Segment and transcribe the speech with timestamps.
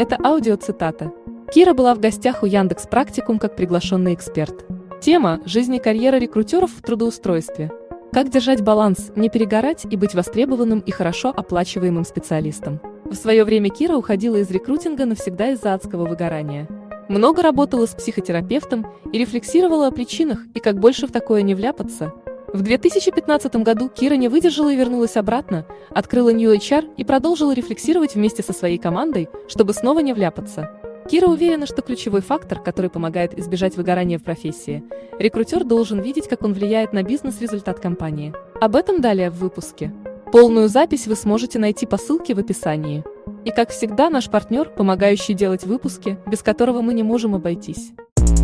[0.00, 1.12] Это аудиоцитата.
[1.52, 4.64] Кира была в гостях у Яндекс Практикум как приглашенный эксперт.
[5.02, 7.70] Тема– жизнь и карьера рекрутеров в трудоустройстве.
[8.10, 12.80] Как держать баланс, не перегорать и быть востребованным и хорошо оплачиваемым специалистом.
[13.04, 16.66] В свое время Кира уходила из рекрутинга навсегда из-за адского выгорания.
[17.10, 22.14] Много работала с психотерапевтом и рефлексировала о причинах и как больше в такое не вляпаться–
[22.52, 28.16] в 2015 году Кира не выдержала и вернулась обратно, открыла New HR и продолжила рефлексировать
[28.16, 30.68] вместе со своей командой, чтобы снова не вляпаться.
[31.08, 34.82] Кира уверена, что ключевой фактор, который помогает избежать выгорания в профессии,
[35.20, 38.34] рекрутер должен видеть, как он влияет на бизнес-результат компании.
[38.60, 39.94] Об этом далее в выпуске.
[40.32, 43.04] Полную запись вы сможете найти по ссылке в описании.
[43.44, 47.92] И как всегда, наш партнер, помогающий делать выпуски, без которого мы не можем обойтись.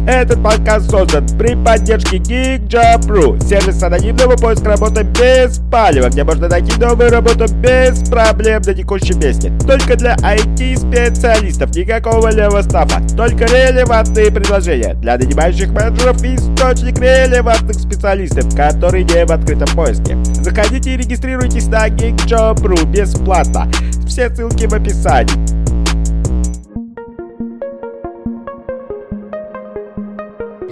[0.07, 6.79] Этот подкаст создан при поддержке GeekJob.ru, сервис анонимного поиска работы без палева, где можно найти
[6.79, 9.53] новую работу без проблем на текущей песне.
[9.67, 17.75] Только для IT-специалистов, никакого левого стафа, только релевантные предложения для нанимающих менеджеров и источник релевантных
[17.75, 20.17] специалистов, которые не в открытом поиске.
[20.41, 23.69] Заходите и регистрируйтесь на GeekJob.ru бесплатно.
[24.07, 25.66] Все ссылки в описании.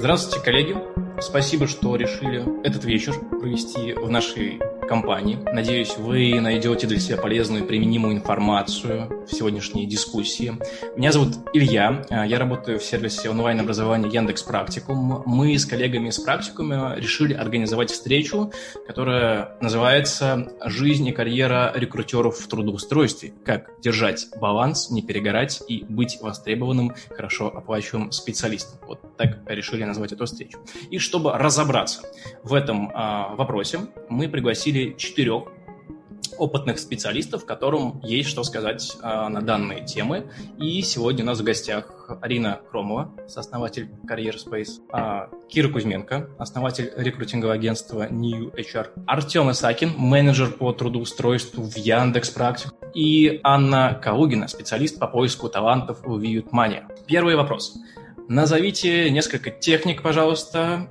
[0.04, 1.03] Здравствуйте, коллеги.
[1.24, 5.38] Спасибо, что решили этот вечер провести в нашей компании.
[5.52, 10.58] Надеюсь, вы найдете для себя полезную и применимую информацию в сегодняшней дискуссии.
[10.96, 15.22] Меня зовут Илья, а, я работаю в сервисе онлайн-образования Яндекс Практикум.
[15.24, 18.52] Мы с коллегами из Практикума решили организовать встречу,
[18.86, 23.32] которая называется «Жизнь и карьера рекрутеров в трудоустройстве.
[23.44, 28.78] Как держать баланс, не перегорать и быть востребованным, хорошо оплачиваемым специалистом».
[28.86, 30.58] Вот так решили назвать эту встречу.
[30.90, 32.00] И чтобы разобраться
[32.42, 35.44] в этом а, вопросе, мы пригласили четырех
[36.38, 40.26] опытных специалистов, которым есть что сказать э, на данные темы.
[40.58, 46.92] И сегодня у нас в гостях Арина Кромова, сооснователь Career Space, э, Кира Кузьменко, основатель
[46.96, 54.48] рекрутингового агентства New HR, Артем Исакин, менеджер по трудоустройству в Яндекс Практик, и Анна Калугина,
[54.48, 56.82] специалист по поиску талантов в Viewtmania.
[57.06, 57.76] Первый вопрос.
[58.28, 60.88] Назовите несколько техник, пожалуйста,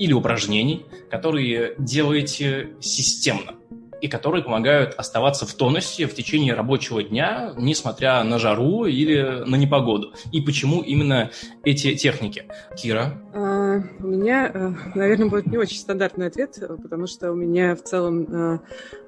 [0.00, 3.52] или упражнений, которые делаете системно
[4.00, 9.56] и которые помогают оставаться в тонусе в течение рабочего дня, несмотря на жару или на
[9.56, 10.14] непогоду.
[10.32, 11.30] И почему именно
[11.64, 12.46] эти техники?
[12.76, 13.20] Кира?
[14.00, 18.22] У меня, э, наверное, будет не очень стандартный ответ, потому что у меня в целом,
[18.22, 18.58] э,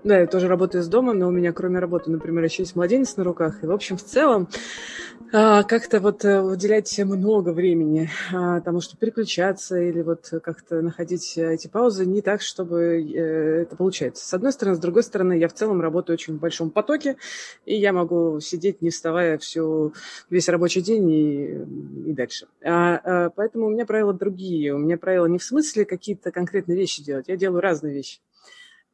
[0.04, 3.16] да, я тоже работаю из дома, но у меня кроме работы, например, еще есть младенец
[3.16, 3.62] на руках.
[3.62, 4.48] И, в общем, в целом,
[5.30, 12.04] как-то вот э, уделять много времени тому, чтобы переключаться или вот как-то находить эти паузы
[12.04, 14.26] не так, чтобы это получается.
[14.26, 17.16] С одной стороны, с другой стороны, я в целом работаю очень в большом потоке,
[17.64, 19.94] и я могу сидеть, не вставая всю,
[20.28, 22.46] весь рабочий день и, и дальше.
[22.62, 24.51] А, поэтому у меня правила другие.
[24.70, 27.28] У меня правила не в смысле какие-то конкретные вещи делать.
[27.28, 28.20] Я делаю разные вещи.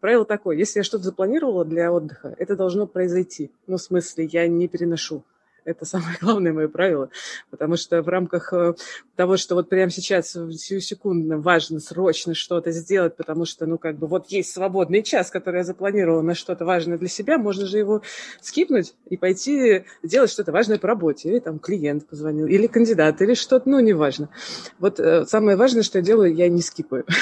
[0.01, 3.51] Правило такое, если я что-то запланировала для отдыха, это должно произойти.
[3.67, 5.25] Ну, в смысле, я не переношу.
[5.69, 7.11] Это самое главное мое правило,
[7.51, 8.73] потому что в рамках э,
[9.17, 13.99] того, что вот прямо сейчас, всю секунду важно срочно что-то сделать, потому что, ну, как
[13.99, 17.77] бы вот есть свободный час, который я запланировала на что-то важное для себя, можно же
[17.77, 18.01] его
[18.41, 21.29] скипнуть и пойти делать что-то важное по работе.
[21.29, 24.31] Или там клиент позвонил, или кандидат, или что-то, ну, неважно.
[24.79, 27.05] Вот э, самое важное, что я делаю, я не скипаю.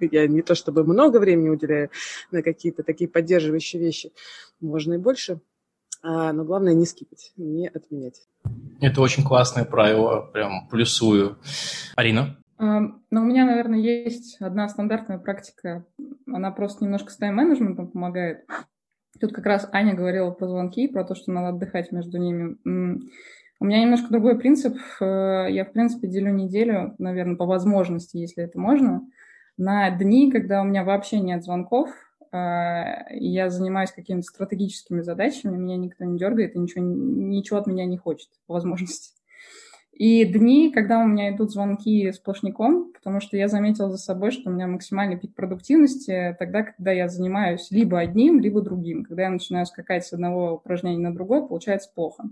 [0.00, 1.88] Я не то чтобы много времени уделяю
[2.32, 4.12] на какие-то такие поддерживающие вещи,
[4.60, 5.38] можно и больше,
[6.04, 8.28] но главное не скипать, не отменять.
[8.80, 11.38] Это очень классное правило, прям плюсую.
[11.96, 12.36] Арина?
[12.58, 15.84] А, ну, у меня, наверное, есть одна стандартная практика.
[16.26, 18.44] Она просто немножко с тайм-менеджментом помогает.
[19.20, 22.56] Тут как раз Аня говорила про звонки, про то, что надо отдыхать между ними.
[23.60, 24.76] У меня немножко другой принцип.
[25.00, 29.02] Э, я, в принципе, делю неделю, наверное, по возможности, если это можно,
[29.56, 32.03] на дни, когда у меня вообще нет звонков, а,
[32.34, 37.96] я занимаюсь какими-то стратегическими задачами, меня никто не дергает и ничего, ничего от меня не
[37.96, 39.14] хочет, по возможности.
[39.92, 44.50] И дни, когда у меня идут звонки сплошняком, потому что я заметила за собой, что
[44.50, 49.04] у меня максимальный пик продуктивности тогда, когда я занимаюсь либо одним, либо другим.
[49.04, 52.24] Когда я начинаю скакать с одного упражнения на другое, получается плохо.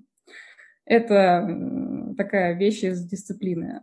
[0.84, 3.82] Это такая вещь из дисциплины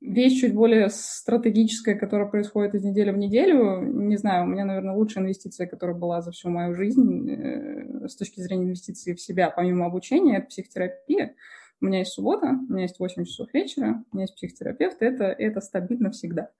[0.00, 3.82] вещь чуть более стратегическая, которая происходит из недели в неделю.
[3.82, 8.16] Не знаю, у меня, наверное, лучшая инвестиция, которая была за всю мою жизнь э, с
[8.16, 11.34] точки зрения инвестиций в себя, помимо обучения, это психотерапия.
[11.80, 15.24] У меня есть суббота, у меня есть 8 часов вечера, у меня есть психотерапевт, это,
[15.24, 16.50] это стабильно всегда.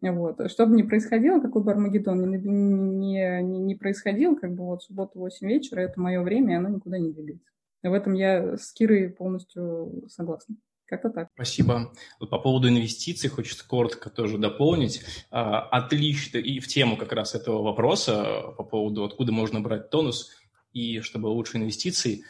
[0.00, 0.50] Вот.
[0.50, 4.82] Что бы ни происходило, какой бы Армагеддон ни, ни, ни, ни происходил, как бы вот
[4.82, 7.50] суббота 8 вечера, это мое время, и оно никуда не двигается.
[7.82, 10.56] В этом я с Кирой полностью согласна.
[10.86, 11.28] Как-то так.
[11.34, 11.92] Спасибо.
[12.18, 15.02] По поводу инвестиций хочется коротко тоже дополнить.
[15.30, 20.30] А, отлично, и в тему как раз этого вопроса по поводу, откуда можно брать тонус
[20.72, 22.24] и чтобы лучше инвестиций,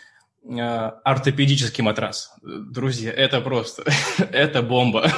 [0.46, 2.34] а, ортопедический матрас.
[2.42, 3.84] Друзья, это просто,
[4.18, 5.10] это бомба.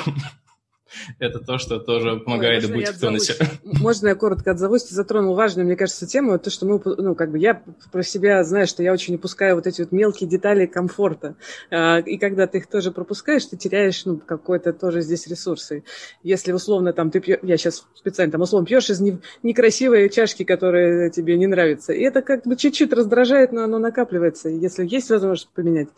[1.19, 3.35] Это то, что тоже помогает Ой, быть в тонусе.
[3.65, 4.85] Можно я коротко отзовусь?
[4.85, 6.39] Ты затронул важную, мне кажется, тему.
[6.39, 9.67] То, что мы, ну, как бы я про себя знаю, что я очень упускаю вот
[9.67, 11.37] эти вот мелкие детали комфорта.
[11.71, 15.85] А, и когда ты их тоже пропускаешь, ты теряешь, ну, какой-то тоже здесь ресурсы.
[16.23, 19.01] Если условно там ты пьешь, я сейчас специально там условно пьешь из
[19.43, 21.93] некрасивой чашки, которые тебе не нравятся.
[21.93, 24.49] И это как бы чуть-чуть раздражает, но оно накапливается.
[24.49, 25.89] И если есть возможность поменять,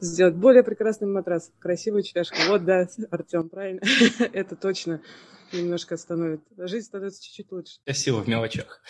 [0.00, 2.36] сделать более прекрасный матрас, красивую чашку.
[2.48, 3.80] Вот, да, Артем, правильно.
[4.40, 5.00] это точно
[5.52, 7.74] немножко становится, жизнь становится чуть-чуть лучше.
[7.82, 8.82] Спасибо в мелочах.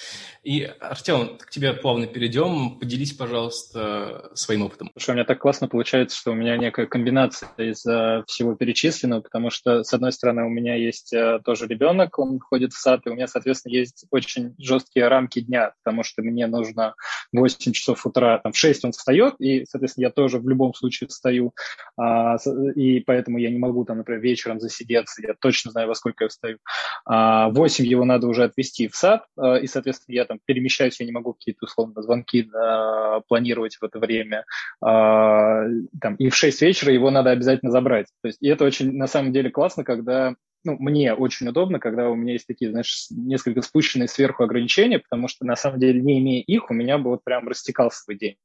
[0.43, 2.79] И, Артем, к тебе плавно перейдем.
[2.79, 4.91] Поделись, пожалуйста, своим опытом.
[4.93, 7.81] Слушай, у меня так классно получается, что у меня некая комбинация из
[8.27, 12.73] всего перечисленного, потому что, с одной стороны, у меня есть э, тоже ребенок, он ходит
[12.73, 16.95] в сад, и у меня, соответственно, есть очень жесткие рамки дня, потому что мне нужно
[17.33, 21.09] 8 часов утра, там, в 6 он встает, и, соответственно, я тоже в любом случае
[21.09, 21.55] встаю,
[21.97, 22.37] а,
[22.75, 26.29] и поэтому я не могу, там, например, вечером засидеться, я точно знаю, во сколько я
[26.29, 26.59] встаю, работаю.
[27.05, 31.07] А, 8 его надо уже отвезти в сад, а, и, соответственно, я там перемещаюсь, я
[31.07, 34.45] не могу какие-то, условно, звонки да, планировать в это время.
[34.81, 35.65] А,
[36.01, 38.07] там, и в 6 вечера его надо обязательно забрать.
[38.23, 42.11] То есть, и это очень, на самом деле, классно, когда ну, мне очень удобно, когда
[42.11, 46.19] у меня есть такие, знаешь, несколько спущенные сверху ограничения, потому что, на самом деле, не
[46.19, 48.37] имея их, у меня бы вот прям растекался свой день.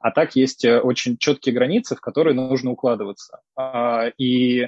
[0.00, 3.38] А так есть э, очень четкие границы, в которые нужно укладываться.
[4.18, 4.66] И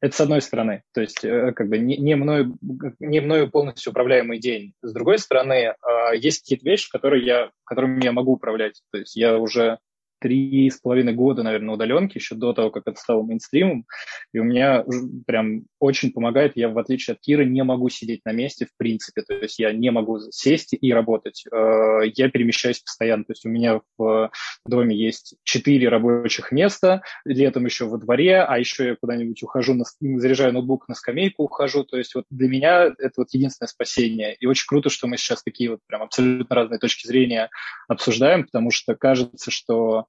[0.00, 2.56] это с одной стороны, то есть э, как бы не, не, мною,
[3.00, 4.72] не мною полностью управляемый день.
[4.82, 8.82] С другой стороны, а, есть какие-то вещи, которые я, которыми я могу управлять.
[8.92, 9.78] То есть я уже
[10.20, 13.86] три с половиной года, наверное, удаленки, еще до того, как это стало мейнстримом.
[14.32, 14.84] И у меня
[15.26, 16.52] прям очень помогает.
[16.56, 19.22] Я, в отличие от Киры, не могу сидеть на месте в принципе.
[19.22, 21.44] То есть я не могу сесть и работать.
[21.52, 23.24] Э, я перемещаюсь постоянно.
[23.24, 24.30] То есть у меня в
[24.66, 29.84] доме есть четыре рабочих места, летом еще во дворе, а еще я куда-нибудь ухожу, на,
[30.18, 31.84] заряжаю ноутбук на скамейку, ухожу.
[31.84, 34.34] То есть вот для меня это вот единственное спасение.
[34.36, 37.50] И очень круто, что мы сейчас такие вот прям абсолютно разные точки зрения
[37.88, 40.06] обсуждаем, потому что кажется, что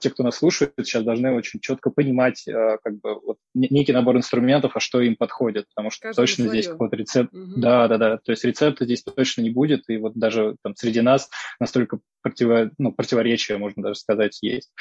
[0.00, 4.16] те, кто нас слушает, сейчас должны очень четко понимать а, как бы вот, некий набор
[4.16, 6.50] инструментов, а что им подходит, потому что Каждый точно свое.
[6.50, 7.52] здесь какой-то рецепт, угу.
[7.56, 11.00] да, да, да, то есть рецепта здесь точно не будет, и вот даже там среди
[11.00, 11.28] нас
[11.58, 14.72] настолько противо, ну, противоречия, можно даже сказать, есть.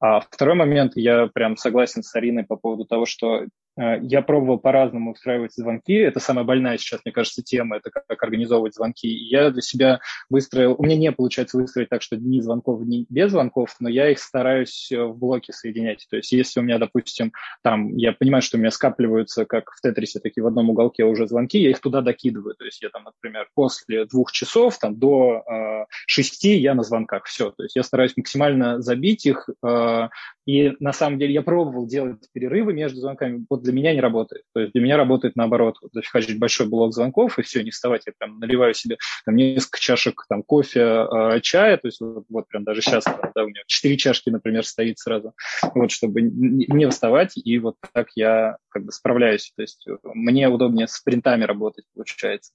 [0.00, 3.69] А второй момент, я прям согласен с Ариной по поводу того, что Э,
[4.02, 5.94] я пробовал по-разному устраивать звонки.
[5.94, 9.08] Это самая больная сейчас, мне кажется, тема, это как организовывать звонки.
[9.08, 13.30] Я для себя выстроил, у меня не получается выстроить так, что дни звонков, дни без
[13.30, 16.06] звонков, но я их стараюсь э, в блоке соединять.
[16.10, 17.32] То есть если у меня, допустим,
[17.62, 21.26] там, я понимаю, что у меня скапливаются, как в Тетрисе, такие в одном уголке уже
[21.26, 22.54] звонки, я их туда докидываю.
[22.54, 27.24] То есть я там, например, после двух часов там, до э, шести я на звонках.
[27.24, 27.50] Все.
[27.50, 29.48] То есть я стараюсь максимально забить их.
[29.64, 30.08] Э,
[30.46, 33.44] и на самом деле я пробовал делать перерывы между звонками.
[33.48, 34.44] Вот для меня не работает.
[34.52, 35.78] То есть для меня работает наоборот.
[35.80, 38.02] Вот, зафигачить большой блок звонков, и все, не вставать.
[38.06, 41.76] Я прям наливаю себе там несколько чашек там, кофе, э, чая.
[41.76, 44.98] То есть вот, вот прям даже сейчас там, да, у меня четыре чашки, например, стоит
[44.98, 45.34] сразу.
[45.74, 47.32] Вот, чтобы не вставать.
[47.36, 49.52] И вот так я как бы справляюсь.
[49.56, 52.52] То есть мне удобнее с принтами работать, получается.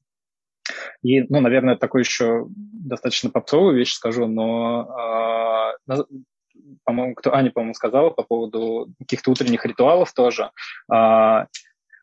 [1.03, 6.03] И, ну, наверное, такой еще достаточно попсовую вещь скажу, но э,
[6.83, 10.51] по-моему, кто Аня, по-моему, сказала по поводу каких-то утренних ритуалов тоже.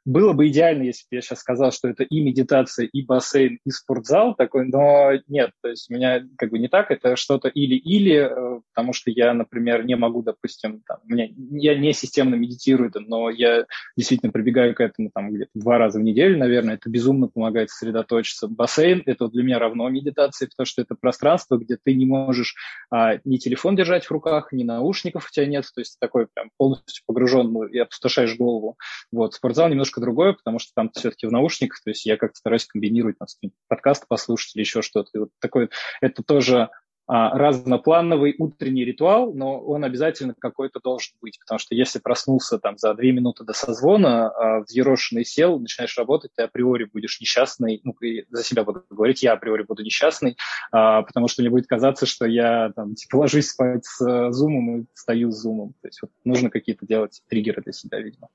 [0.04, 3.71] Было бы идеально, если бы я сейчас сказал, что это и медитация, и бассейн, и
[3.71, 8.16] спортзал такой, но нет, то есть у меня как бы не так, это что-то или-или,
[8.16, 13.30] э, потому что я, например, не могу, допустим, там, меня, я не системно медитирую, но
[13.30, 13.66] я
[13.97, 18.49] действительно прибегаю к этому там где-то два раза в неделю, наверное, это безумно помогает сосредоточиться.
[18.49, 22.56] Бассейн— это для меня равно медитации, потому что это пространство, где ты не можешь
[22.90, 26.50] а, ни телефон держать в руках, ни наушников у тебя нет, то есть такой прям
[26.56, 28.76] полностью погружен и опустошаешь голову.
[29.12, 32.38] Вот, спортзал немножко немножко другое, потому что там все-таки в наушниках, то есть я как-то
[32.38, 33.28] стараюсь комбинировать, там,
[33.68, 35.11] подкаст послушать или еще что-то.
[35.14, 35.70] И вот такой,
[36.00, 36.70] это тоже
[37.08, 42.78] а, разноплановый утренний ритуал, но он обязательно какой-то должен быть, потому что если проснулся там
[42.78, 47.94] за две минуты до созвона, а, взъерошенный сел, начинаешь работать, ты априори будешь несчастный, ну,
[48.30, 50.37] за себя буду говорить, я априори буду несчастный,
[50.70, 54.84] а, потому что мне будет казаться, что я там типа ложусь спать с зумом и
[54.94, 55.75] встаю с зумом.
[55.82, 58.28] То есть вот нужно какие-то делать триггеры для себя, видимо.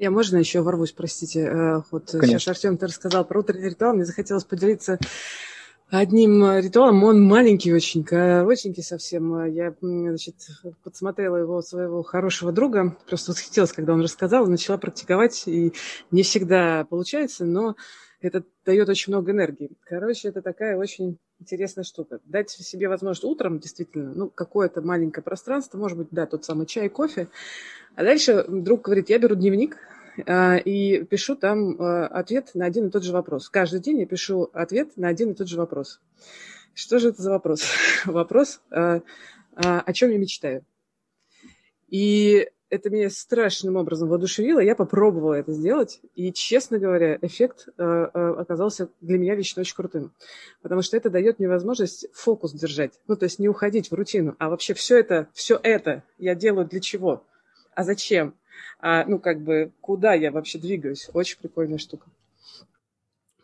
[0.00, 1.40] Я можно еще ворвусь, простите.
[1.40, 2.38] Э, вот Конечно.
[2.38, 4.98] сейчас Артем ты рассказал про утренний ритуал, мне захотелось поделиться
[5.90, 7.04] одним ритуалом.
[7.04, 9.44] Он маленький очень, коротенький совсем.
[9.44, 10.36] Я, значит,
[10.82, 15.74] подсмотрела его своего хорошего друга, просто восхитилась, когда он рассказал, начала практиковать, и
[16.10, 17.76] не всегда получается, но
[18.20, 19.70] это дает очень много энергии.
[19.84, 22.20] Короче, это такая очень интересная штука.
[22.24, 26.88] Дать себе возможность утром, действительно, ну, какое-то маленькое пространство, может быть, да, тот самый чай,
[26.88, 27.28] кофе.
[27.94, 29.78] А дальше друг говорит, я беру дневник,
[30.26, 33.48] а, и пишу там а, ответ на один и тот же вопрос.
[33.48, 36.00] Каждый день я пишу ответ на один и тот же вопрос.
[36.74, 37.64] Что же это за вопрос?
[38.04, 39.02] Вопрос, а,
[39.54, 40.64] о чем я мечтаю.
[41.88, 44.60] И это меня страшным образом воодушевило.
[44.60, 46.00] Я попробовала это сделать.
[46.14, 50.12] И, честно говоря, эффект оказался для меня лично очень крутым.
[50.62, 52.92] Потому что это дает мне возможность фокус держать.
[53.08, 54.36] Ну, то есть не уходить в рутину.
[54.38, 57.24] А вообще все это, все это я делаю для чего?
[57.74, 58.34] А зачем?
[58.80, 61.08] а, ну, как бы, куда я вообще двигаюсь.
[61.12, 62.06] Очень прикольная штука.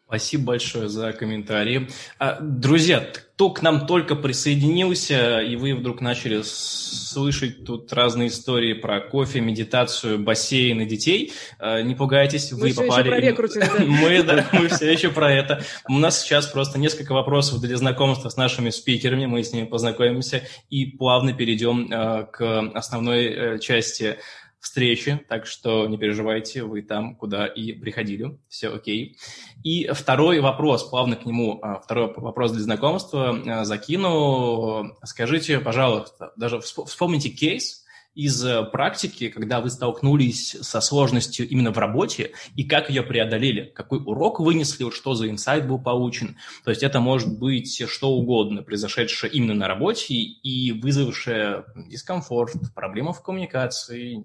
[0.07, 1.89] Спасибо большое за комментарии.
[2.21, 8.73] А, друзья, кто к нам только присоединился, и вы вдруг начали слышать тут разные истории
[8.73, 13.11] про кофе, медитацию, бассейн и детей, а, не пугайтесь, вы мы попали...
[13.11, 13.85] Все еще про да?
[13.85, 15.65] мы, да, мы все еще про это.
[15.89, 20.45] У нас сейчас просто несколько вопросов для знакомства с нашими спикерами, мы с ними познакомимся
[20.71, 24.19] и плавно перейдем а, к основной э, части
[24.67, 29.17] встречи, так что не переживайте, вы там, куда и приходили, все окей.
[29.63, 34.97] И второй вопрос, плавно к нему, а, второй вопрос для знакомства а, закину.
[35.05, 41.79] Скажите, пожалуйста, даже вспомните кейс, из э, практики, когда вы столкнулись со сложностью именно в
[41.79, 46.39] работе, и как ее преодолели, какой урок вынесли, что за инсайт был получен.
[46.65, 53.13] То есть это может быть что угодно, произошедшее именно на работе и вызвавшее дискомфорт, проблемы
[53.13, 54.25] в коммуникации,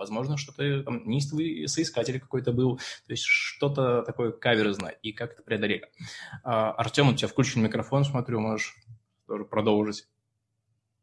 [0.00, 5.42] возможно, что-то там неистовый соискатель какой-то был, то есть что-то такое каверзное, и как это
[5.42, 5.84] преодолели.
[6.42, 8.74] А, Артем, у тебя включен микрофон, смотрю, можешь
[9.28, 10.08] тоже продолжить.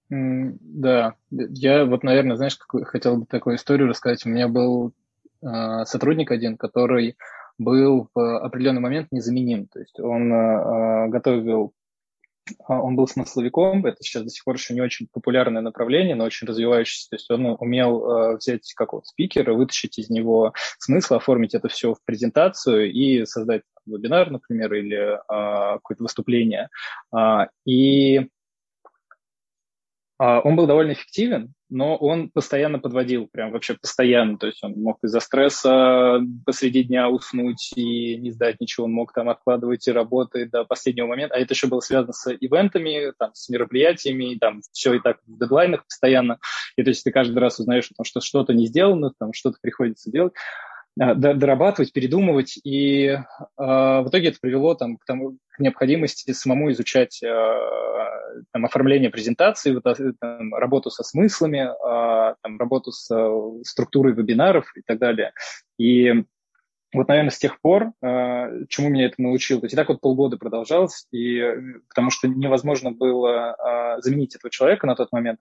[0.10, 4.26] Да, я вот, наверное, знаешь, хотел бы такую историю рассказать.
[4.26, 4.94] У меня был
[5.42, 7.18] э, сотрудник один, который
[7.58, 9.68] был в определенный момент незаменим.
[9.68, 11.74] То есть он э, готовил
[12.68, 16.48] он был смысловиком, это сейчас до сих пор еще не очень популярное направление, но очень
[16.48, 17.10] развивающееся.
[17.10, 21.94] То есть он умел э, взять какого-то спикера, вытащить из него смысл, оформить это все
[21.94, 26.70] в презентацию и создать вебинар, например, или э, какое-то выступление.
[27.16, 28.28] Э, и
[30.20, 34.38] он был довольно эффективен, но он постоянно подводил, прям вообще постоянно.
[34.38, 39.14] То есть он мог из-за стресса посреди дня уснуть и не сдать ничего, он мог
[39.14, 41.36] там откладывать и работы до последнего момента.
[41.36, 45.38] А это еще было связано с ивентами, там, с мероприятиями, там все и так в
[45.38, 46.40] дедлайнах постоянно.
[46.78, 50.34] И то есть ты каждый раз узнаешь, что что-то не сделано, там что-то приходится делать
[50.98, 53.20] дорабатывать, передумывать, и э,
[53.58, 57.28] в итоге это привело там, к, тому, к необходимости самому изучать э,
[58.52, 59.84] там, оформление презентации, вот,
[60.20, 65.32] там, работу со смыслами, э, там, работу с э, структурой вебинаров и так далее.
[65.78, 66.24] И
[66.94, 70.02] вот, наверное, с тех пор, э, чему меня это научило, то есть и так вот
[70.02, 71.44] полгода продолжалось, и,
[71.90, 75.40] потому что невозможно было э, заменить этого человека на тот момент.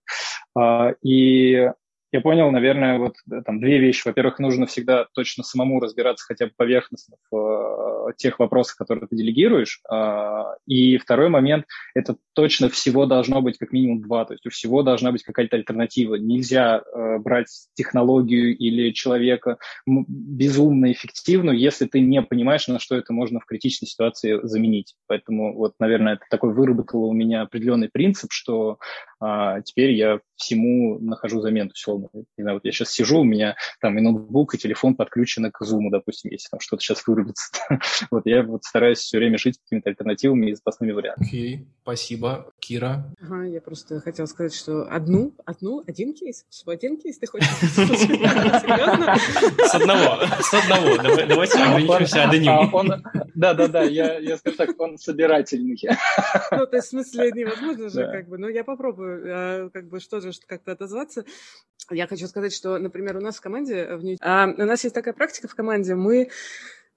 [0.57, 1.71] Э, и
[2.11, 4.07] я понял, наверное, вот там две вещи.
[4.07, 9.15] Во-первых, нужно всегда точно самому разбираться хотя бы поверхностно в э, тех вопросах, которые ты
[9.15, 9.81] делегируешь.
[9.91, 14.23] Э, и второй момент– это точно всего должно быть как минимум два.
[14.23, 16.15] То есть у всего должна быть какая-то альтернатива.
[16.15, 23.11] Нельзя э, брать технологию или человека безумно эффективную, если ты не понимаешь, на что это
[23.11, 24.95] можно в критичной ситуации заменить.
[25.07, 28.79] Поэтому вот, наверное, это такой выработало у меня определенный принцип, что
[29.19, 31.71] а, теперь я всему нахожу замену.
[32.05, 32.25] Условно.
[32.37, 35.61] Не знаю, вот я сейчас сижу, у меня там и ноутбук, и телефон подключены к
[35.61, 37.51] Zoom, допустим, если там что-то сейчас вырубится.
[38.11, 41.27] вот я вот стараюсь все время жить какими-то альтернативами и запасными вариантами.
[41.27, 42.51] Okay, спасибо.
[42.59, 43.13] Кира?
[43.21, 47.47] Ага, я просто хотела сказать, что одну, одну, один кейс, всего один кейс ты хочешь?
[47.61, 49.15] Серьезно?
[49.65, 50.97] С одного, с одного.
[51.25, 53.01] Давайте ограничимся одним.
[53.35, 55.79] Да-да-да, я скажу так, он собирательный.
[56.51, 60.01] Ну, то есть в смысле невозможно же, как бы, но я попробую, а, как бы,
[60.01, 61.23] что же, как-то отозваться.
[61.89, 64.17] Я хочу сказать, что, например, у нас в команде, Нью...
[64.19, 66.29] а, у нас есть такая практика в команде, мы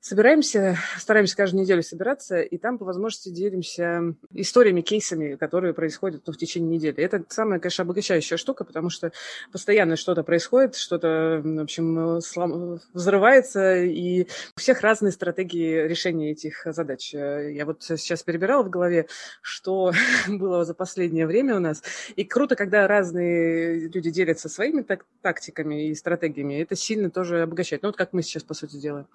[0.03, 6.33] Собираемся, стараемся каждую неделю собираться, и там по возможности делимся историями, кейсами, которые происходят ну,
[6.33, 7.05] в течение недели.
[7.05, 9.13] Это самая, конечно, обогащающая штука, потому что
[9.53, 12.81] постоянно что-то происходит, что-то, в общем, слом...
[12.95, 14.23] взрывается, и
[14.57, 17.13] у всех разные стратегии решения этих задач.
[17.13, 19.07] Я вот сейчас перебирала в голове,
[19.43, 19.93] что
[20.29, 21.83] было за последнее время у нас.
[22.17, 26.63] И круто, когда разные люди делятся своими так тактиками и стратегиями.
[26.63, 27.83] Это сильно тоже обогащает.
[27.83, 29.07] Ну, вот как мы сейчас, по сути, делаем.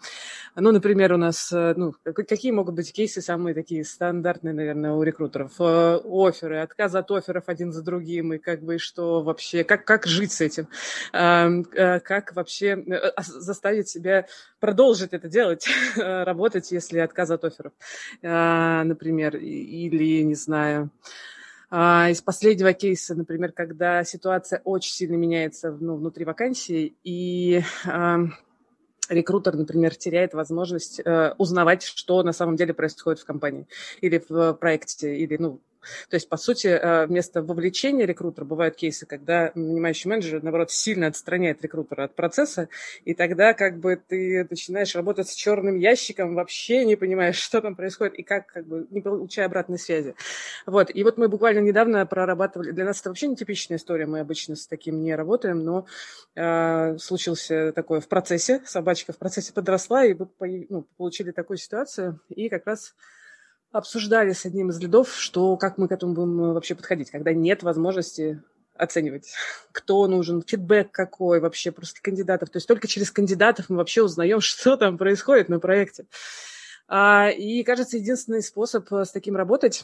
[0.55, 5.01] Ну, например, у нас, э, ну, какие могут быть кейсы самые такие стандартные, наверное, у
[5.01, 5.53] рекрутеров?
[5.59, 10.05] Э, оферы, отказ от офферов один за другим, и как бы что вообще, как, как
[10.05, 10.67] жить с этим?
[11.13, 12.83] Э, как вообще
[13.17, 14.27] заставить себя
[14.59, 17.73] продолжить это делать, работать, если отказ от офферов,
[18.21, 20.91] например, или, не знаю,
[21.71, 27.63] из последнего кейса, например, когда ситуация очень сильно меняется ну, внутри вакансии, и
[29.09, 33.67] рекрутер, например, теряет возможность э, узнавать, что на самом деле происходит в компании
[34.01, 35.59] или в проекте, или, ну,
[36.09, 41.07] то есть, по сути, э, вместо вовлечения рекрутера бывают кейсы, когда нанимающий менеджер, наоборот, сильно
[41.07, 42.69] отстраняет рекрутера от процесса,
[43.03, 47.75] и тогда как бы ты начинаешь работать с черным ящиком, вообще не понимаешь, что там
[47.75, 50.15] происходит и как, как бы, не получая обратной связи.
[50.65, 54.19] Вот, и вот мы буквально недавно прорабатывали, для нас это вообще не типичная история, мы
[54.19, 55.85] обычно с таким не работаем, но
[56.35, 62.19] э, случился такое в процессе, собачка в процессе подросла, и мы ну, получили такую ситуацию,
[62.29, 62.95] и как раз
[63.75, 67.33] обсуждали с одним из лидов, что как мы к этому будем э, вообще подходить, когда
[67.33, 68.41] нет возможности
[68.73, 69.33] оценивать,
[69.71, 72.49] кто нужен, фидбэк какой вообще, просто кандидатов.
[72.49, 76.05] То есть только через кандидатов мы вообще узнаем, что там происходит на проекте.
[76.87, 79.83] А, и, кажется, единственный способ э, с таким работать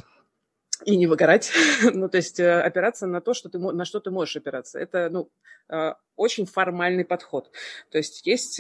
[0.86, 1.52] и не выгорать,
[1.94, 4.80] ну, то есть э, опираться на то, что ты, на что ты можешь опираться.
[4.80, 5.30] Это, ну,
[6.18, 7.50] очень формальный подход.
[7.92, 8.60] То есть есть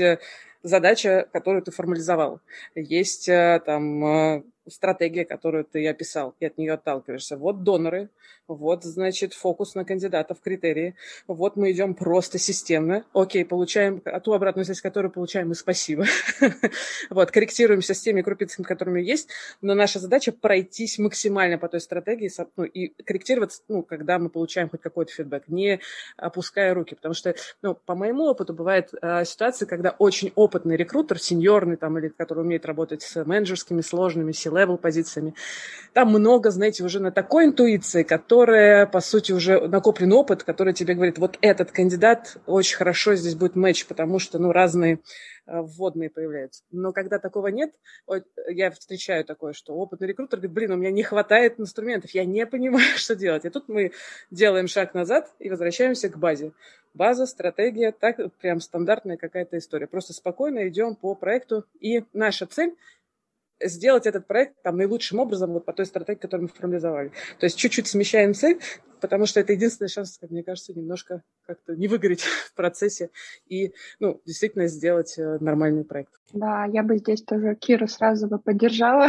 [0.63, 2.39] задача, которую ты формализовал.
[2.73, 7.37] Есть там стратегия, которую ты описал, и от нее отталкиваешься.
[7.37, 8.09] Вот доноры,
[8.47, 10.95] вот, значит, фокус на кандидатов, критерии.
[11.27, 13.05] Вот мы идем просто системно.
[13.13, 16.05] Окей, получаем ту обратную связь, которую получаем, и спасибо.
[17.09, 19.29] вот, корректируемся с теми крупицами, которыми есть,
[19.61, 24.69] но наша задача пройтись максимально по той стратегии ну, и корректироваться, ну, когда мы получаем
[24.69, 25.79] хоть какой-то фидбэк, не
[26.17, 31.19] опуская руки, потому что, ну, по моему опыту бывает э, ситуация, когда очень опытный рекрутер,
[31.19, 35.33] сеньорный там, или который умеет работать с менеджерскими сложными C-level позициями.
[35.93, 40.93] Там много, знаете, уже на такой интуиции, которая, по сути, уже накоплен опыт, который тебе
[40.93, 44.99] говорит, вот этот кандидат очень хорошо здесь будет матч, потому что, ну, разные
[45.47, 46.63] э, вводные появляются.
[46.71, 47.71] Но когда такого нет,
[48.47, 52.45] я встречаю такое, что опытный рекрутер говорит, блин, у меня не хватает инструментов, я не
[52.45, 53.43] понимаю, что делать.
[53.43, 53.91] И тут мы
[54.29, 56.53] делаем шаг назад и возвращаемся к базе.
[56.93, 59.87] База, стратегия, так прям стандартная какая-то история.
[59.87, 61.65] Просто спокойно идем по проекту.
[61.79, 62.75] И наша цель
[63.63, 67.11] сделать этот проект там наилучшим образом вот по той стратегии, которую мы формализовали.
[67.39, 68.59] То есть чуть-чуть смещаем цель,
[69.01, 72.21] потому что это единственный шанс, как мне кажется, немножко как-то не выгореть
[72.51, 73.09] в процессе
[73.47, 76.13] и, ну, действительно сделать э, нормальный проект.
[76.33, 79.07] Да, я бы здесь тоже Киру сразу бы поддержала,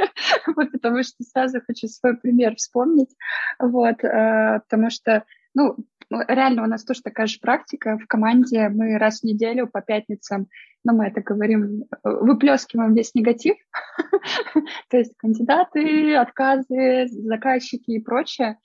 [0.72, 3.14] потому что сразу хочу свой пример вспомнить,
[3.58, 5.76] вот, э, потому что, ну,
[6.10, 10.48] реально у нас тоже такая же практика в команде, мы раз в неделю по пятницам
[10.84, 13.56] но мы это говорим, выплескиваем весь негатив,
[14.90, 18.58] то есть кандидаты, отказы, заказчики и прочее.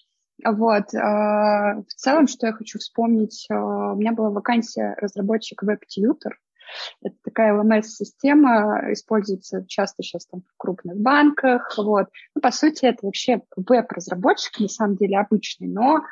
[0.45, 0.93] Вот.
[0.93, 6.37] А, в целом, что я хочу вспомнить, а, у меня была вакансия разработчик веб-тьютер.
[7.01, 11.73] Это такая LMS-система, используется часто сейчас там в крупных банках.
[11.77, 12.07] Вот.
[12.35, 16.03] Ну, по сути, это вообще веб-разработчик, на самом деле обычный, но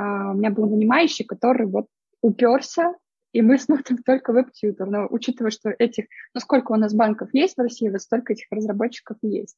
[0.00, 1.86] у меня был нанимающий, который вот
[2.22, 2.94] уперся
[3.32, 4.86] и мы смотрим только веб-тьютер.
[4.86, 8.46] Но учитывая, что этих, ну сколько у нас банков есть в России, вот столько этих
[8.50, 9.56] разработчиков есть.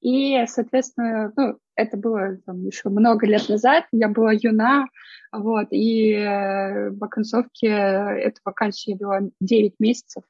[0.00, 4.86] И, соответственно, ну, это было там, еще много лет назад, я была юна,
[5.30, 10.24] вот, и э, в оконцовке эту вакансию вела 9 месяцев.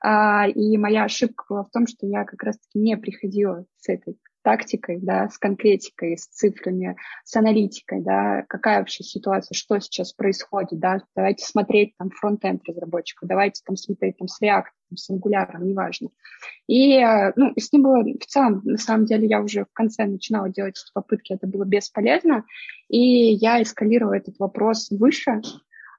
[0.00, 4.18] А, и моя ошибка была в том, что я как раз-таки не приходила с этой
[4.48, 10.80] тактикой, да, с конкретикой, с цифрами, с аналитикой, да, какая вообще ситуация, что сейчас происходит,
[10.80, 15.50] да, давайте смотреть там фронт-энд разработчика, давайте там смотреть там с React, там, с Angular,
[15.60, 16.08] неважно.
[16.66, 16.98] И,
[17.36, 20.82] ну, с ним было в целом, на самом деле, я уже в конце начинала делать
[20.82, 22.46] эти попытки, это было бесполезно,
[22.88, 25.42] и я эскалировала этот вопрос выше,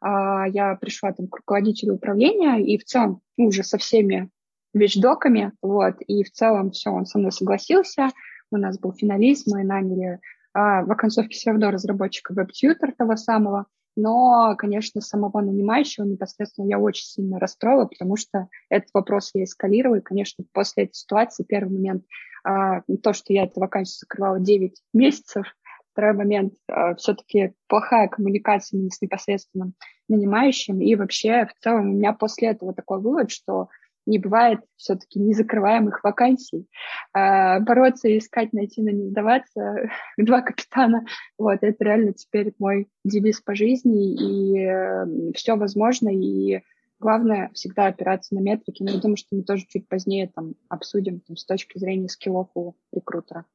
[0.02, 4.32] а, я пришла там к руководителю управления, и в целом ну, уже со всеми
[4.74, 8.10] вещдоками, вот, и в целом все, он со мной согласился,
[8.52, 10.20] у нас был финалист, мы наняли
[10.54, 16.80] а, в оконцовке все равно разработчика веб-тьютер того самого, но, конечно, самого нанимающего непосредственно я
[16.80, 21.74] очень сильно расстроила, потому что этот вопрос я эскалировала, и, конечно, после этой ситуации первый
[21.74, 22.06] момент
[22.44, 25.46] а, то, что я эту вакансию закрывала 9 месяцев,
[25.92, 29.74] второй момент а, все-таки плохая коммуникация с непосредственным
[30.08, 33.68] нанимающим, и вообще в целом у меня после этого такой вывод, что
[34.10, 36.68] не бывает все-таки незакрываемых вакансий.
[37.14, 39.90] А, бороться, искать, найти, но не сдаваться.
[40.18, 41.06] Два капитана.
[41.38, 46.62] Вот, это реально теперь мой девиз по жизни, и э, все возможно, и
[47.00, 48.84] главное всегда опираться на метрики.
[48.84, 52.50] Но я думаю, что мы тоже чуть позднее там обсудим там, с точки зрения скиллов
[52.56, 53.46] у рекрутера.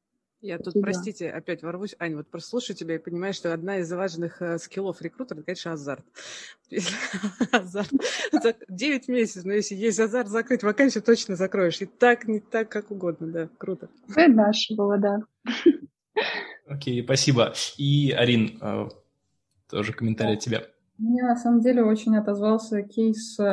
[0.41, 1.95] Я тут, простите, опять ворвусь.
[1.97, 5.45] Аня, вот просто слушаю тебя и понимаю, что одна из важных э, скиллов рекрутера, это,
[5.45, 6.05] конечно, азарт.
[7.51, 7.91] азарт.
[8.69, 11.81] 9 месяцев, но если есть азарт закрыть вакансию, точно закроешь.
[11.81, 13.89] И так, не так, как угодно, да, круто.
[14.15, 15.19] Это наше было, да.
[16.67, 17.53] Окей, спасибо.
[17.77, 18.89] И, Арин, э,
[19.69, 20.63] тоже комментарий от тебя.
[20.97, 23.43] Мне на самом деле очень отозвался кейс э,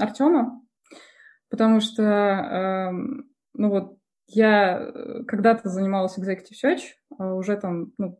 [0.00, 0.62] Артема,
[1.50, 2.90] потому что, э,
[3.54, 3.93] ну вот,
[4.26, 6.82] я э, когда-то занималась executive search,
[7.18, 8.18] а уже там ну,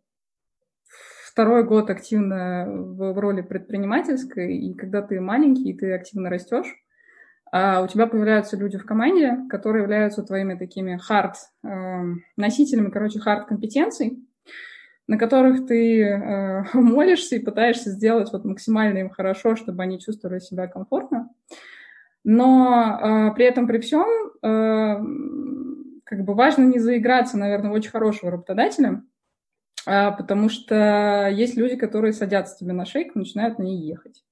[1.27, 6.73] второй год активно в, роли предпринимательской, и когда ты маленький, и ты активно растешь,
[7.51, 13.19] а у тебя появляются люди в команде, которые являются твоими такими hard э, носителями, короче,
[13.19, 14.19] hard компетенций,
[15.07, 20.39] на которых ты э, молишься и пытаешься сделать вот максимально им хорошо, чтобы они чувствовали
[20.39, 21.31] себя комфортно.
[22.25, 24.07] Но э, при этом при всем
[24.43, 25.74] э,
[26.15, 29.03] как бы важно не заиграться, наверное, очень хорошего работодателя,
[29.87, 34.23] а, потому что есть люди, которые садятся тебе на шейку, начинают на ней ехать.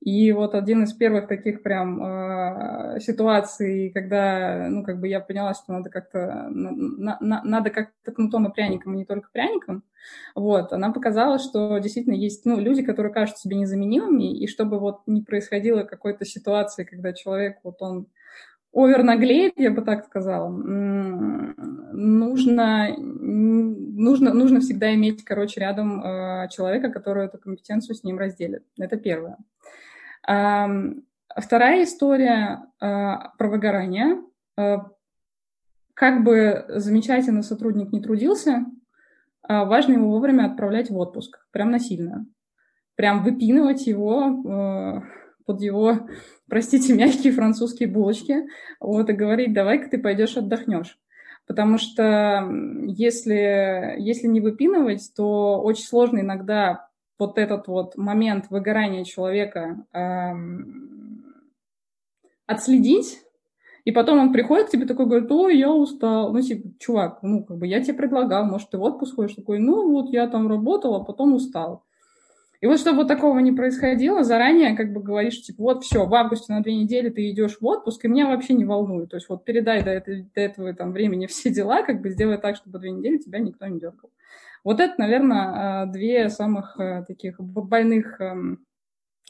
[0.00, 5.52] И вот один из первых таких прям э, ситуаций, когда, ну, как бы я поняла,
[5.52, 9.84] что надо как-то, на, на, надо как-то кнутом и пряником, а не только пряником,
[10.34, 15.02] вот, она показала, что действительно есть, ну, люди, которые кажутся себе незаменимыми, и чтобы вот
[15.06, 18.06] не происходило какой-то ситуации, когда человек, вот он
[18.72, 20.48] овер наглеет, я бы так сказала,
[21.92, 28.64] нужно, нужно, нужно всегда иметь, короче, рядом э, человека, который эту компетенцию с ним разделит.
[28.78, 29.38] Это первое.
[30.22, 32.86] Вторая история э,
[33.38, 34.22] про выгорание.
[34.56, 34.78] Э,
[35.94, 38.64] как бы замечательно сотрудник не трудился,
[39.46, 42.26] важно его вовремя отправлять в отпуск, прям насильно.
[42.94, 45.02] Прям выпинывать его
[45.50, 46.06] под его,
[46.48, 48.46] простите, мягкие французские булочки,
[48.78, 50.96] вот, и говорить, давай-ка ты пойдешь отдохнешь.
[51.48, 52.48] Потому что
[52.86, 61.24] если, если не выпинывать, то очень сложно иногда вот этот вот момент выгорания человека эм,
[62.46, 63.18] отследить,
[63.84, 66.32] и потом он приходит к тебе такой, говорит, ой, я устал.
[66.32, 69.34] Ну, типа, чувак, ну, как бы я тебе предлагал, может, ты в отпуск ходишь?
[69.34, 71.82] Такой, ну, вот я там работал, а потом устал.
[72.60, 76.14] И вот чтобы вот такого не происходило, заранее как бы говоришь, типа, вот все, в
[76.14, 79.10] августе на две недели ты идешь в отпуск, и меня вообще не волнует.
[79.10, 82.36] То есть вот передай до, этого, до этого там времени все дела, как бы сделай
[82.36, 84.10] так, чтобы две недели тебя никто не дергал.
[84.62, 88.66] Вот это, наверное, а, две самых а, таких больных эм,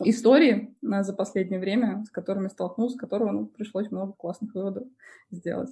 [0.02, 4.88] истории за последнее время, с которыми столкнулся, с которого ну, пришлось много классных выводов
[5.30, 5.70] сделать.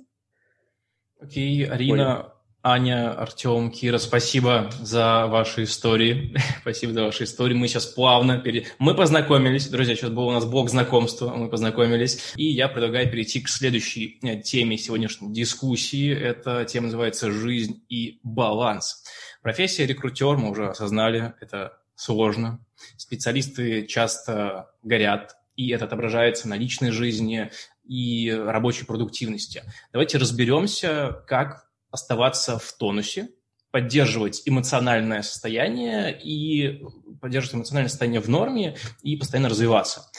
[1.20, 2.32] Окей, Арина,
[2.70, 6.36] Аня, Артем, Кира, спасибо за ваши истории.
[6.60, 7.54] спасибо за ваши истории.
[7.54, 8.66] Мы сейчас плавно пере...
[8.78, 12.34] Мы познакомились, друзья, сейчас был у нас блок знакомства, мы познакомились.
[12.36, 16.14] И я предлагаю перейти к следующей э, теме сегодняшней дискуссии.
[16.14, 19.02] Эта тема называется «Жизнь и баланс».
[19.40, 22.62] Профессия рекрутер, мы уже осознали, это сложно.
[22.98, 27.50] Специалисты часто горят, и это отображается на личной жизни
[27.88, 29.62] и рабочей продуктивности.
[29.90, 33.30] Давайте разберемся, как оставаться в тонусе,
[33.70, 36.82] поддерживать эмоциональное состояние и
[37.20, 40.10] поддерживать эмоциональное состояние в норме и постоянно развиваться.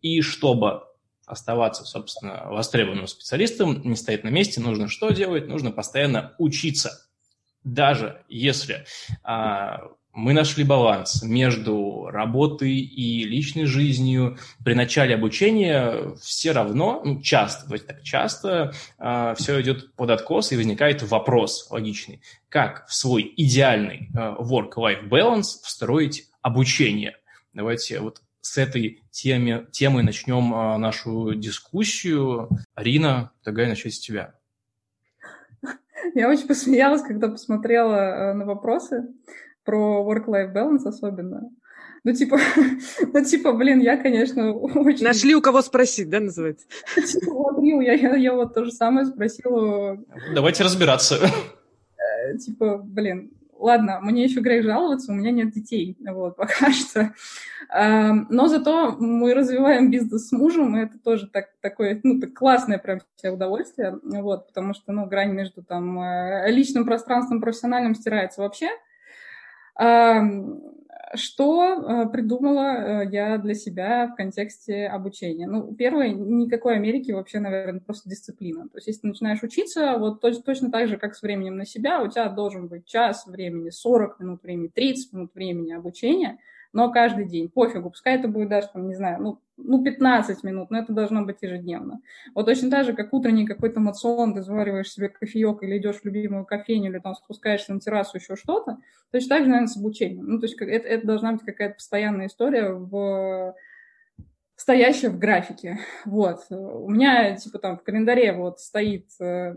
[0.00, 0.82] И чтобы
[1.26, 5.48] оставаться, собственно, востребованным специалистом, не стоять на месте, нужно что делать?
[5.48, 7.08] Нужно постоянно учиться.
[7.64, 8.84] Даже если
[9.22, 14.38] а, мы нашли баланс между работой и личной жизнью.
[14.64, 20.52] При начале обучения все равно, ну, часто, давайте так, часто э, все идет под откос
[20.52, 22.22] и возникает вопрос логичный.
[22.48, 27.16] Как в свой идеальный э, work-life balance встроить обучение?
[27.52, 32.48] Давайте вот с этой теме, темы начнем э, нашу дискуссию.
[32.76, 34.34] Арина, предлагаю начать с тебя.
[36.14, 39.08] Я очень посмеялась, когда посмотрела на вопросы
[39.64, 41.50] про work-life balance особенно.
[42.04, 42.38] Ну, типа,
[43.12, 45.04] ну, типа, блин, я, конечно, очень...
[45.04, 46.66] Нашли у кого спросить, да, называется?
[46.96, 49.98] Типа, вот, я, я, я вот то же самое спросила.
[50.34, 51.16] Давайте разбираться.
[51.16, 57.14] Э, типа, блин, ладно, мне еще грех жаловаться, у меня нет детей, вот, пока что.
[57.72, 62.78] Но зато мы развиваем бизнес с мужем, и это тоже так, такое, ну, так классное
[62.78, 67.94] прям все удовольствие, вот, потому что, ну, грань между там э, личным пространством и профессиональным
[67.94, 68.68] стирается вообще,
[71.16, 75.46] что э, придумала э, я для себя в контексте обучения?
[75.46, 78.68] Ну, первое, никакой Америки вообще, наверное, просто дисциплина.
[78.68, 82.02] То есть, если ты начинаешь учиться, вот точно так же, как с временем на себя,
[82.02, 86.38] у тебя должен быть час времени, 40 минут времени, 30 минут времени обучения
[86.74, 90.70] но каждый день, пофигу, пускай это будет даже, там, не знаю, ну, ну, 15 минут,
[90.70, 92.00] но это должно быть ежедневно.
[92.34, 96.04] Вот точно так же, как утренний какой-то мацион, ты завариваешь себе кофеек или идешь в
[96.04, 98.78] любимую кофейню, или там спускаешься на террасу, еще что-то,
[99.12, 100.26] точно так же, наверное, с обучением.
[100.26, 103.54] Ну, то есть это, это должна быть какая-то постоянная история в
[104.56, 105.78] стоящая в графике.
[106.04, 106.40] Вот.
[106.50, 109.54] У меня, типа, там в календаре вот стоит э,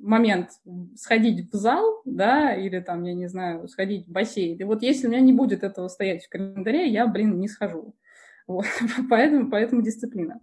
[0.00, 0.50] момент
[0.96, 4.58] сходить в зал, да, или там, я не знаю, сходить в бассейн.
[4.58, 7.94] И вот если у меня не будет этого стоять в календаре, я, блин, не схожу.
[8.46, 8.66] Вот.
[9.10, 10.40] поэтому, поэтому дисциплина.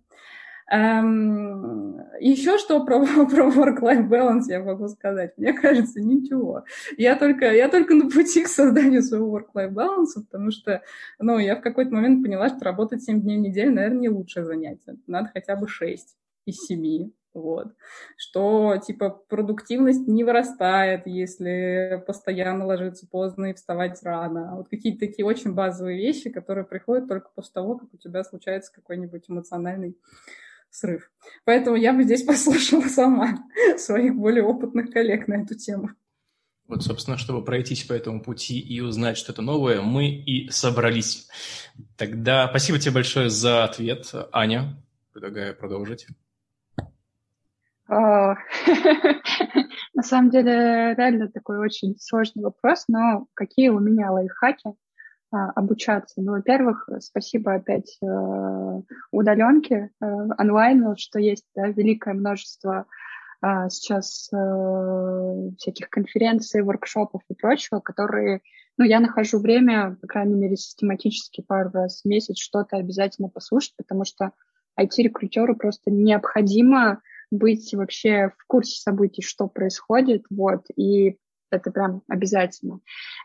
[0.69, 5.33] Эм, еще что про, про work-life balance я могу сказать?
[5.37, 6.63] Мне кажется, ничего.
[6.97, 10.81] Я только, я только на пути к созданию своего work-life balance, потому что
[11.19, 14.45] ну, я в какой-то момент поняла, что работать 7 дней в неделю, наверное, не лучшее
[14.45, 14.97] занятие.
[15.07, 17.11] Надо хотя бы 6 из 7.
[17.33, 17.73] Вот.
[18.15, 24.55] Что, типа, продуктивность не вырастает, если постоянно ложиться поздно и вставать рано.
[24.57, 28.71] Вот какие-то такие очень базовые вещи, которые приходят только после того, как у тебя случается
[28.73, 29.97] какой-нибудь эмоциональный
[30.69, 31.11] срыв.
[31.45, 33.39] Поэтому я бы здесь послушала сама
[33.77, 35.89] своих более опытных коллег на эту тему.
[36.67, 41.27] Вот, собственно, чтобы пройтись по этому пути и узнать что-то новое, мы и собрались.
[41.97, 44.81] Тогда спасибо тебе большое за ответ, Аня.
[45.11, 46.07] Предлагаю продолжить.
[47.93, 48.35] А,
[49.93, 54.73] на самом деле, реально такой очень сложный вопрос, но какие у меня лайфхаки
[55.31, 56.21] а, обучаться?
[56.21, 60.05] Ну, во-первых, спасибо опять э, удаленке, э,
[60.37, 62.87] онлайну, что есть да, великое множество
[63.41, 64.37] а, сейчас э,
[65.59, 68.41] всяких конференций, воркшопов и прочего, которые,
[68.77, 73.73] ну, я нахожу время, по крайней мере, систематически пару раз в месяц что-то обязательно послушать,
[73.77, 74.31] потому что
[74.79, 77.01] IT-рекрутеру просто необходимо
[77.33, 81.17] быть вообще в курсе событий, что происходит, вот, и
[81.53, 82.79] это прям обязательно.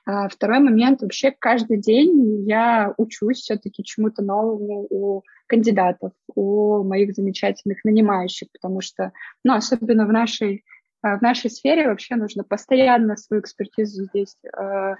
[0.04, 7.14] А второй момент, вообще каждый день я учусь все-таки чему-то новому у кандидатов, у моих
[7.14, 9.12] замечательных нанимающих, потому что,
[9.44, 10.64] ну, особенно в нашей,
[11.02, 14.94] а, в нашей сфере вообще нужно постоянно свою экспертизу здесь э,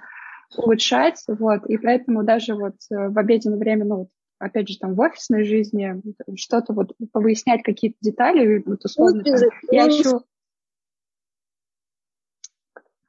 [0.57, 4.95] улучшать, вот, и поэтому даже вот э, в обеденное время, ну, вот опять же, там
[4.95, 6.01] в офисной жизни,
[6.35, 9.35] что-то вот повыяснять какие-то детали, вот условно, там,
[9.71, 10.21] я еще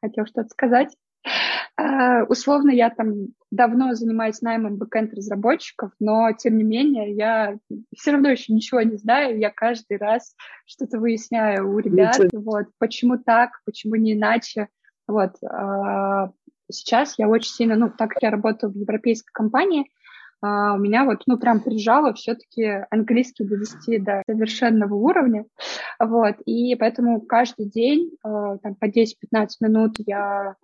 [0.03, 0.97] хотел что-то сказать.
[1.79, 7.59] Uh, условно, я там давно занимаюсь наймом бэкэнд-разработчиков, но, тем не менее, я
[7.97, 10.35] все равно еще ничего не знаю, я каждый раз
[10.67, 12.43] что-то выясняю у ребят, Ничего.
[12.43, 14.69] вот, почему так, почему не иначе,
[15.07, 15.37] вот.
[15.43, 16.31] Uh,
[16.71, 19.91] сейчас я очень сильно, ну, так как я работаю в европейской компании,
[20.43, 25.45] а, у меня вот, ну, прям прижало все-таки английский довести до совершенного уровня,
[25.99, 30.57] вот, и поэтому каждый день, а, там, по 10-15 минут я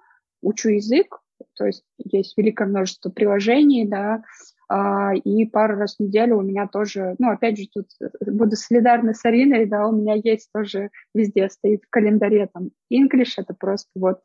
[0.42, 1.18] учу язык,
[1.54, 4.22] то есть есть великое множество приложений, да,
[4.68, 7.86] а, и пару раз в неделю у меня тоже, ну, опять же, тут
[8.20, 13.34] буду солидарна с Ариной, да, у меня есть тоже везде стоит в календаре там English,
[13.36, 14.20] это просто вот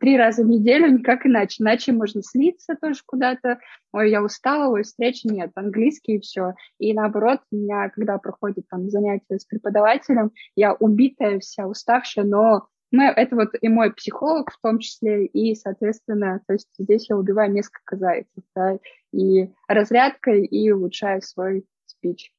[0.00, 1.62] три раза в неделю, никак иначе.
[1.62, 3.58] Иначе можно слиться тоже куда-то.
[3.92, 6.54] Ой, я устала, ой, встречи нет, английский и все.
[6.78, 12.66] И наоборот, у меня, когда проходит там занятия с преподавателем, я убитая вся, уставшая, но
[12.92, 17.16] мы, это вот и мой психолог в том числе, и, соответственно, то есть здесь я
[17.16, 18.78] убиваю несколько зайцев, да,
[19.12, 22.32] и разрядкой, и улучшаю свой спич.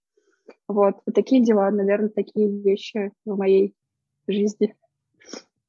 [0.67, 3.75] Вот, вот такие дела, наверное, такие вещи в моей
[4.27, 4.75] жизни.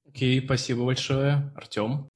[0.08, 1.52] Окей, спасибо большое.
[1.54, 2.08] Артем?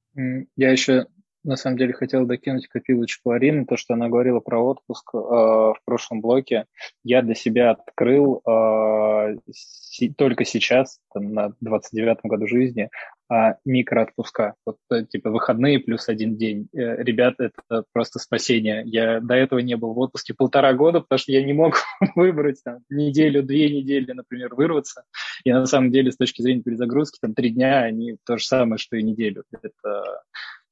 [0.57, 1.07] Я еще
[1.45, 5.79] на самом деле хотел докинуть копилочку Арины, то, что она говорила про отпуск э, в
[5.85, 6.67] прошлом блоке.
[7.05, 12.91] Я для себя открыл э, си, только сейчас, там, на 29-м году жизни,
[13.31, 14.55] э, микроотпуска.
[14.65, 16.69] Вот, э, типа выходные плюс один день.
[16.73, 18.83] Э, ребят, это просто спасение.
[18.87, 21.75] Я до этого не был в отпуске полтора года, потому что я не мог
[22.15, 25.05] выбрать там, неделю, две недели, например, вырваться.
[25.45, 28.79] И на самом деле, с точки зрения перезагрузки, там три дня, они то же самое,
[28.79, 29.45] что и неделю.
[29.51, 30.23] Это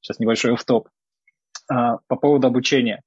[0.01, 0.89] Сейчас небольшой офф-топ.
[1.69, 3.01] А, по поводу обучения.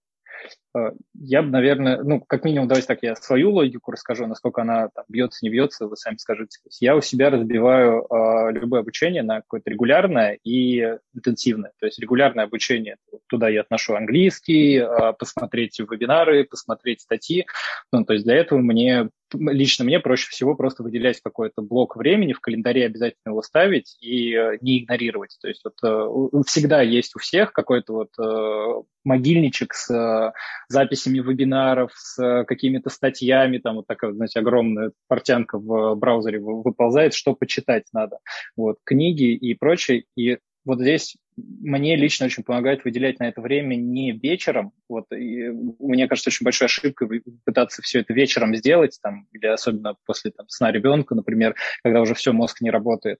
[0.74, 4.88] А, я бы, наверное, ну, как минимум, давайте так, я свою логику расскажу, насколько она
[4.88, 6.58] там, бьется, не бьется, вы сами скажите.
[6.80, 10.80] Я у себя разбиваю э, любое обучение на какое-то регулярное и
[11.14, 11.72] интенсивное.
[11.78, 12.96] То есть регулярное обучение,
[13.28, 17.46] туда я отношу английский, э, посмотреть вебинары, посмотреть статьи.
[17.92, 22.32] Ну, то есть для этого мне лично мне проще всего просто выделять какой-то блок времени,
[22.32, 25.36] в календаре обязательно его ставить и э, не игнорировать.
[25.40, 30.32] То есть вот э, всегда есть у всех какой-то вот э, могильничек с
[30.68, 37.34] записями вебинаров, с какими-то статьями, там вот такая, знаете, огромная портянка в браузере выползает, что
[37.34, 38.18] почитать надо.
[38.56, 40.04] Вот, книги и прочее.
[40.16, 44.72] И вот здесь мне лично очень помогает выделять на это время не вечером.
[44.88, 49.96] Вот, и мне кажется, очень большой ошибкой пытаться все это вечером сделать, там, или особенно
[50.06, 53.18] после там, сна ребенка, например, когда уже все, мозг не работает.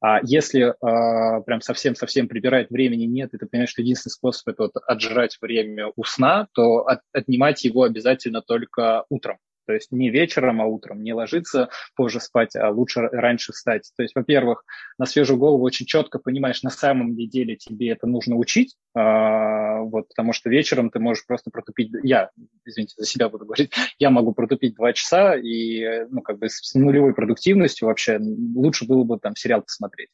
[0.00, 4.64] А если э, прям совсем-совсем прибирать времени нет, и ты понимаешь, что единственный способ это
[4.64, 9.38] вот отжирать время у сна, то от, отнимать его обязательно только утром.
[9.66, 13.90] То есть не вечером, а утром, не ложиться позже спать, а лучше раньше встать.
[13.96, 14.64] То есть, во-первых,
[14.98, 20.08] на свежую голову очень четко понимаешь, на самом деле тебе это нужно учить, а, вот,
[20.08, 22.30] потому что вечером ты можешь просто протупить, я,
[22.64, 26.74] извините, за себя буду говорить, я могу протупить два часа и, ну, как бы с
[26.74, 28.18] нулевой продуктивностью вообще
[28.54, 30.08] лучше было бы там сериал посмотреть.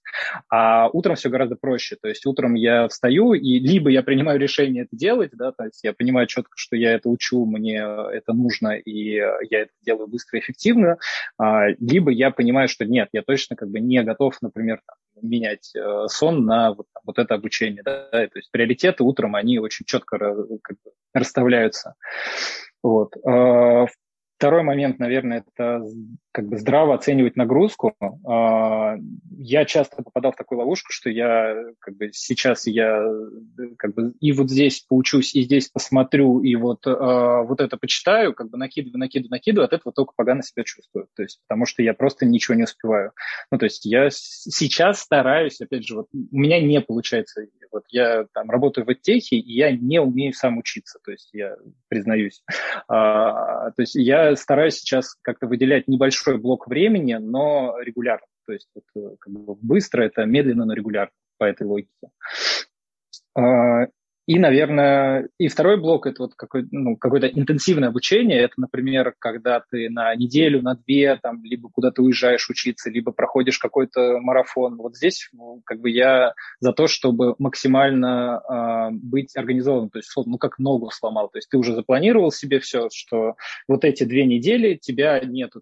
[0.51, 4.85] А утром все гораздо проще, то есть утром я встаю, и либо я принимаю решение
[4.85, 8.71] это делать, да, то есть я понимаю четко, что я это учу, мне это нужно,
[8.77, 10.99] и я это делаю быстро и эффективно,
[11.39, 14.81] а, либо я понимаю, что нет, я точно как бы не готов, например,
[15.21, 17.83] менять э, сон на вот, вот это обучение.
[17.83, 18.09] Да?
[18.11, 20.19] То есть приоритеты утром, они очень четко
[20.63, 21.95] как бы, расставляются.
[22.83, 23.15] Вот.
[23.25, 23.87] А,
[24.43, 25.85] Второй момент, наверное, это
[26.33, 27.95] как бы здраво оценивать нагрузку.
[28.27, 28.97] А,
[29.39, 33.07] я часто попадал в такую ловушку, что я как бы сейчас я
[33.79, 38.35] как бы и вот здесь поучусь, и здесь посмотрю, и вот, а, вот это почитаю,
[38.35, 41.07] как бы накидываю, накидываю, накидываю, от этого только погано себя чувствую.
[41.15, 43.13] То есть, потому что я просто ничего не успеваю.
[43.53, 48.27] Ну, то есть я сейчас стараюсь, опять же, вот у меня не получается вот я
[48.33, 51.57] там работаю в эдтехе, и я не умею сам учиться, то есть я
[51.89, 52.43] признаюсь.
[52.89, 58.27] А, то есть я стараюсь сейчас как-то выделять небольшой блок времени, но регулярно.
[58.47, 62.11] То есть вот, э, как бы быстро это медленно, но регулярно по этой логике.
[64.27, 68.39] И, наверное, и второй блок– это вот какой, ну, какое-то интенсивное обучение.
[68.39, 73.59] Это, например, когда ты на неделю, на две, там, либо куда-то уезжаешь учиться, либо проходишь
[73.59, 74.77] какой-то марафон.
[74.77, 79.91] Вот здесь ну, как бы я за то, чтобы максимально э, быть организованным.
[79.91, 81.29] То есть, ну, как ногу сломал.
[81.29, 83.35] То есть ты уже запланировал себе все, что
[83.67, 85.53] вот эти две недели тебя нет.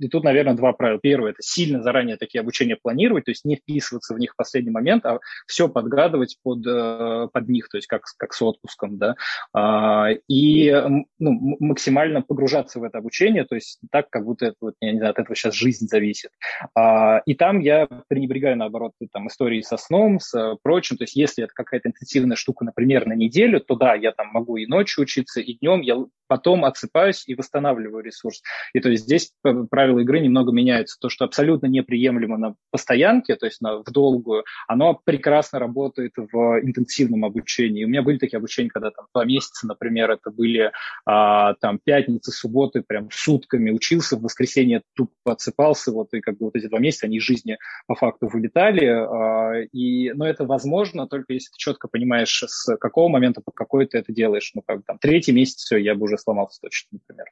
[0.00, 0.98] И тут, наверное, два правила.
[1.00, 4.72] Первое– это сильно заранее такие обучения планировать, то есть не вписываться в них в последний
[4.72, 7.68] момент, а все подгадывать под, э, под них.
[7.68, 9.16] То есть как как с отпуском, да,
[9.52, 10.72] а, и
[11.18, 14.98] ну, максимально погружаться в это обучение, то есть так, как будто это, вот, я не
[14.98, 16.30] знаю, от этого сейчас жизнь зависит.
[16.74, 21.44] А, и там я пренебрегаю, наоборот, там, истории со сном, с прочим, то есть если
[21.44, 25.40] это какая-то интенсивная штука, например, на неделю, то да, я там могу и ночью учиться,
[25.40, 25.96] и днем я
[26.28, 28.42] потом отсыпаюсь и восстанавливаю ресурс.
[28.72, 29.32] И то есть здесь
[29.70, 30.98] правила игры немного меняются.
[31.00, 36.60] То, что абсолютно неприемлемо на постоянке, то есть на, в долгую, оно прекрасно работает в
[36.62, 37.84] интенсивном обучении.
[37.84, 40.70] У меня были такие обучения, когда там два месяца, например, это были
[41.06, 46.46] а, там пятницы, субботы, прям сутками учился, в воскресенье тупо отсыпался, вот и как бы
[46.46, 48.86] вот эти два месяца, они из жизни по факту вылетали.
[48.86, 53.86] А, и, но это возможно только если ты четко понимаешь, с какого момента, под какой
[53.86, 54.52] ты это делаешь.
[54.54, 57.26] Ну, как бы там третий месяц, все, я бы уже сломался точно, например.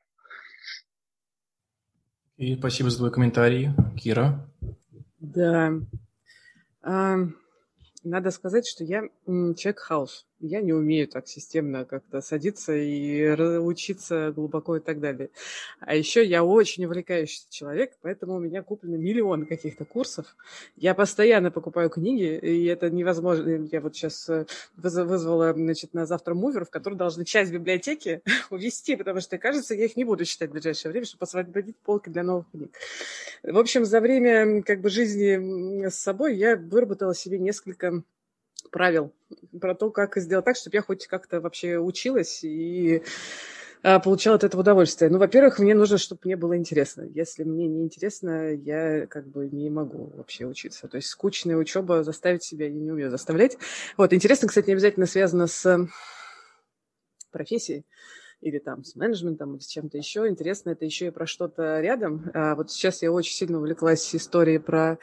[2.37, 4.49] И спасибо за твой комментарий, Кира.
[5.21, 5.73] Да.
[6.83, 7.17] А,
[8.05, 14.33] надо сказать, что я человек хаос я не умею так системно как-то садиться и учиться
[14.35, 15.31] глубоко и так далее.
[15.81, 20.37] А еще я очень увлекающийся человек, поэтому у меня куплено миллион каких-то курсов.
[20.77, 23.69] Я постоянно покупаю книги, и это невозможно.
[23.71, 24.47] Я вот сейчас э,
[24.77, 29.87] вызвала значит, на завтра мувер, в который должны часть библиотеки увести, потому что, кажется, я
[29.87, 32.77] их не буду читать в ближайшее время, чтобы освободить полки для новых книг.
[33.43, 38.03] В общем, за время как бы, жизни с собой я выработала себе несколько
[38.71, 39.13] правил
[39.61, 43.03] про то, как сделать так, чтобы я хоть как-то вообще училась и
[43.83, 45.11] а, получала от этого удовольствие.
[45.11, 47.03] Ну, во-первых, мне нужно, чтобы мне было интересно.
[47.03, 50.89] Если мне не интересно, я как бы не могу вообще учиться.
[50.89, 53.57] То есть скучная учеба заставить себя я не умею заставлять.
[53.97, 55.89] Вот, интересно, кстати, не обязательно связано с
[57.31, 57.85] профессией
[58.41, 60.27] или там с менеджментом, или с чем-то еще.
[60.29, 62.31] Интересно, это еще и про что-то рядом.
[62.35, 64.99] А вот сейчас я очень сильно увлеклась историей про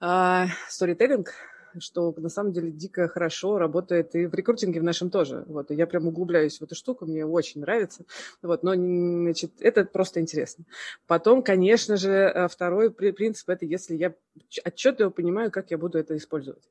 [0.00, 1.32] а, сторителлинг,
[1.80, 5.44] что на самом деле дико хорошо работает и в рекрутинге в нашем тоже.
[5.46, 8.04] Вот, и я прям углубляюсь в эту штуку, мне очень нравится.
[8.42, 10.64] Вот, но, значит, это просто интересно.
[11.06, 14.14] Потом, конечно же, э, второй принцип– это если я
[14.64, 16.62] отчетливо понимаю, как я буду это использовать.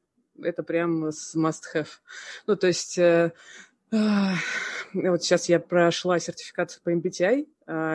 [0.41, 1.89] Это прям must-have.
[2.47, 3.32] Ну, то есть э,
[3.91, 7.47] вот сейчас я прошла сертификацию по MBTI,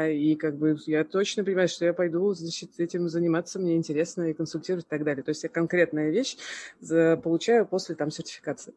[0.08, 4.34] и как бы я точно понимаю, что я пойду значит, этим заниматься, мне интересно и
[4.34, 5.22] консультировать и так далее.
[5.22, 6.36] То есть я конкретная вещь
[6.80, 8.74] получаю после там сертификации.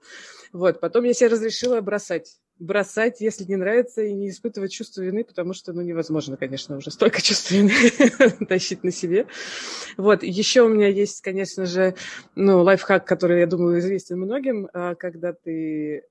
[0.52, 5.24] Вот, потом я себе разрешила бросать бросать, если не нравится, и не испытывать чувство вины,
[5.24, 7.72] потому что, ну, невозможно, конечно, уже столько чувств вины
[8.48, 9.28] тащить на себе.
[9.96, 11.96] Вот, еще у меня есть, конечно же,
[12.36, 16.04] ну, лайфхак, который, я думаю, известен многим, а, когда ты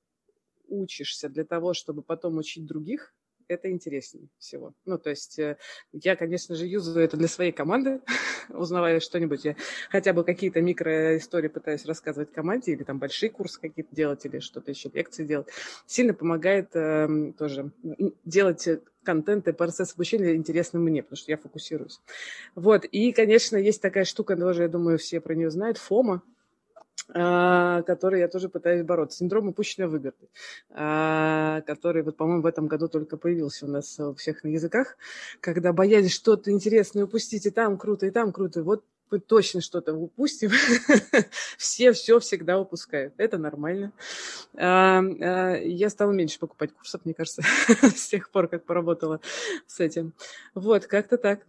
[0.68, 3.14] учишься для того, чтобы потом учить других,
[3.48, 4.74] это интереснее всего.
[4.84, 5.56] Ну, то есть э,
[5.92, 8.00] я, конечно же, юзаю это для своей команды,
[8.50, 9.44] узнавая что-нибудь.
[9.44, 9.56] Я
[9.90, 14.70] хотя бы какие-то микроистории пытаюсь рассказывать команде, или там большие курсы какие-то делать, или что-то
[14.70, 15.48] еще, лекции делать.
[15.86, 17.72] Сильно помогает э, тоже
[18.24, 18.68] делать
[19.02, 22.00] контент и процесс обучения интересным мне, потому что я фокусируюсь.
[22.54, 26.22] Вот, и, конечно, есть такая штука, тоже, я думаю, все про нее знают, ФОМа,
[27.12, 29.18] который я тоже пытаюсь бороться.
[29.18, 30.28] Синдром упущенной выгоды,
[30.70, 34.96] а, который, вот, по-моему, в этом году только появился у нас у всех на языках,
[35.40, 38.62] когда боялись что-то интересное упустить, и там круто, и там круто.
[38.62, 40.50] Вот мы точно что-то упустим.
[41.56, 43.14] все все всегда упускают.
[43.16, 43.92] Это нормально.
[44.54, 45.02] А,
[45.62, 47.42] я стала меньше покупать курсов, мне кажется,
[47.82, 49.20] с тех пор, как поработала
[49.66, 50.12] с этим.
[50.54, 51.46] Вот, как-то так.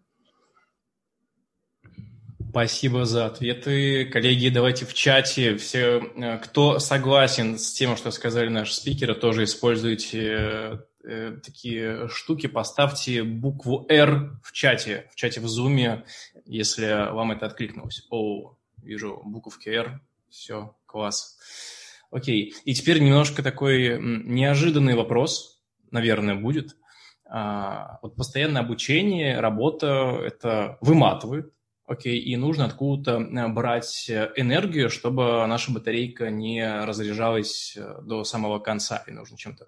[2.50, 4.06] Спасибо за ответы.
[4.06, 9.44] Коллеги, давайте в чате все, э, кто согласен с тем, что сказали наши спикеры, тоже
[9.44, 16.04] используйте э, э, такие штуки, поставьте букву R в чате, в чате в Zoom,
[16.46, 18.08] если вам это откликнулось.
[18.10, 21.38] О, вижу буковки R, все, класс.
[22.10, 26.76] Окей, и теперь немножко такой неожиданный вопрос, наверное, будет.
[27.26, 31.54] А, вот постоянное обучение, работа, это выматывает,
[31.90, 38.24] Окей, и нужно откуда-то э, брать э, энергию, чтобы наша батарейка не разряжалась э, до
[38.24, 39.66] самого конца, и нужно чем-то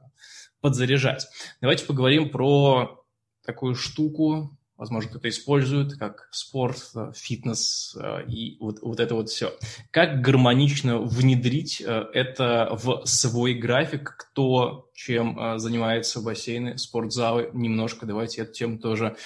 [0.60, 1.28] подзаряжать.
[1.62, 3.04] Давайте поговорим про
[3.44, 7.98] такую штуку, возможно, кто-то использует, как спорт, фитнес
[8.28, 9.58] и вот, вот это вот все.
[9.90, 18.54] Как гармонично внедрить это в свой график, кто чем занимается бассейны, спортзалы, немножко давайте эту
[18.54, 19.18] тему тоже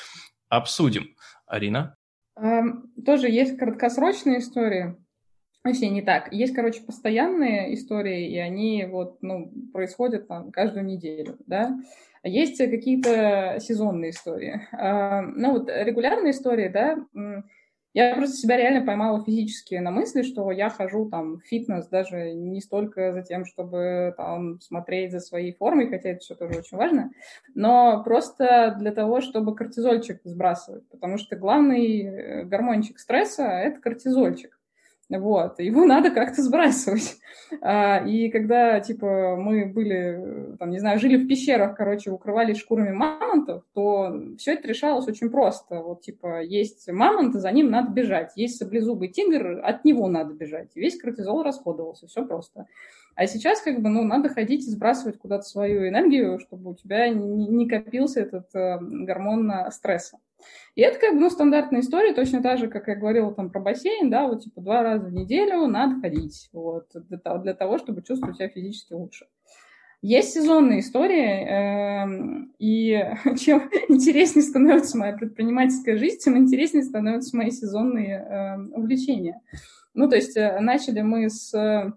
[0.47, 1.13] обсудим.
[1.45, 1.97] Арина?
[2.35, 4.95] Тоже есть краткосрочные истории.
[5.63, 6.31] Вообще не так.
[6.31, 11.79] Есть, короче, постоянные истории, и они вот, ну, происходят там каждую неделю, да.
[12.23, 14.61] Есть какие-то сезонные истории.
[14.71, 16.97] Ну, вот регулярные истории, да,
[17.95, 22.33] я просто себя реально поймала физически на мысли, что я хожу там в фитнес даже
[22.33, 26.77] не столько за тем, чтобы там смотреть за своей формой, хотя это все тоже очень
[26.77, 27.11] важно,
[27.53, 34.54] но просто для того, чтобы кортизольчик сбрасывать, потому что главный э, гормончик стресса– это кортизольчик.
[35.09, 37.17] Вот, его надо как-то сбрасывать.
[37.61, 42.91] А, и когда, типа, мы были, там, не знаю, жили в пещерах, короче, укрывались шкурами
[42.91, 45.81] мамонтов, то все это решалось очень просто.
[45.81, 48.31] Вот, типа, есть мамонт, за ним надо бежать.
[48.35, 50.75] Есть саблезубый тигр, от него надо бежать.
[50.75, 52.65] Весь кортизол расходовался, все просто.
[53.15, 57.07] А сейчас, как бы, ну, надо ходить и сбрасывать куда-то свою энергию, чтобы у тебя
[57.09, 60.17] не, копился этот э, гормон стресса.
[60.75, 63.59] И это как бы ну, стандартная история, точно так же, как я говорила там про
[63.61, 67.77] бассейн, да, вот типа два раза в неделю надо ходить, вот, для, того, для того,
[67.77, 69.27] чтобы чувствовать себя физически лучше.
[70.01, 72.91] Есть сезонные истории, э, и
[73.39, 79.41] чем интереснее становится моя предпринимательская жизнь, тем интереснее становятся мои сезонные э, увлечения.
[79.93, 81.91] Ну, то есть э, начали мы с э,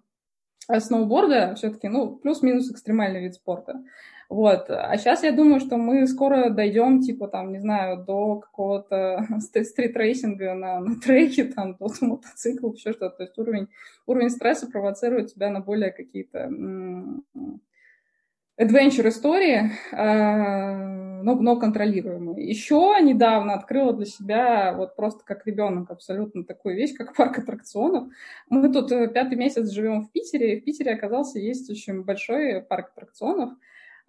[0.81, 3.83] сноуборда все-таки, ну, плюс-минус экстремальный вид спорта.
[4.29, 4.67] Вот.
[4.69, 10.55] А сейчас я думаю, что мы скоро дойдем, типа, там, не знаю, до какого-то стрит-рейсинга
[10.55, 13.17] на, на треке, там, до мотоцикла, еще что-то.
[13.17, 13.69] То есть уровень,
[14.07, 16.51] уровень стресса провоцирует тебя на более какие-то
[18.61, 20.75] adventure истории, а,
[21.23, 22.47] но, но контролируемые.
[22.47, 28.09] Еще недавно открыла для себя, вот просто как ребенок, абсолютно такую вещь, как парк аттракционов.
[28.51, 32.61] Мы тут э, пятый месяц живем в Питере, и в Питере оказался есть очень большой
[32.61, 33.53] парк аттракционов,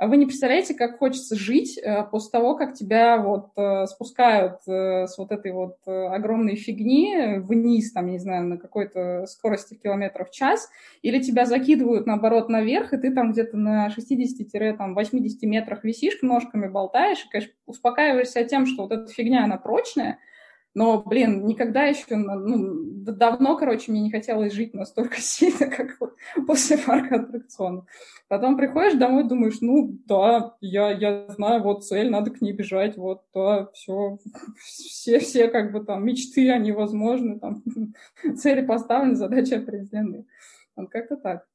[0.08, 5.08] вы не представляете, как хочется жить э, после того, как тебя вот э, спускают э,
[5.08, 10.34] с вот этой вот огромной фигни вниз, там, не знаю, на какой-то скорости километров в
[10.34, 10.70] час,
[11.02, 17.26] или тебя закидывают, наоборот, наверх, и ты там где-то на 60-80 метрах висишь, ножками болтаешь,
[17.26, 20.20] и, конечно, успокаиваешься тем, что вот эта фигня, она прочная,
[20.80, 26.16] но, блин, никогда еще, ну, давно, короче, мне не хотелось жить настолько сильно, как вот
[26.48, 27.84] после парка аттракционов.
[28.30, 32.96] Потом приходишь домой, думаешь, ну, да, я, я знаю, вот цель, надо к ней бежать,
[32.96, 34.20] вот, да, все,
[34.64, 37.62] все, все как бы там мечты, они возможны, там,
[38.38, 40.28] цели поставлены, задачи определены.
[40.78, 41.46] Вот как-то так.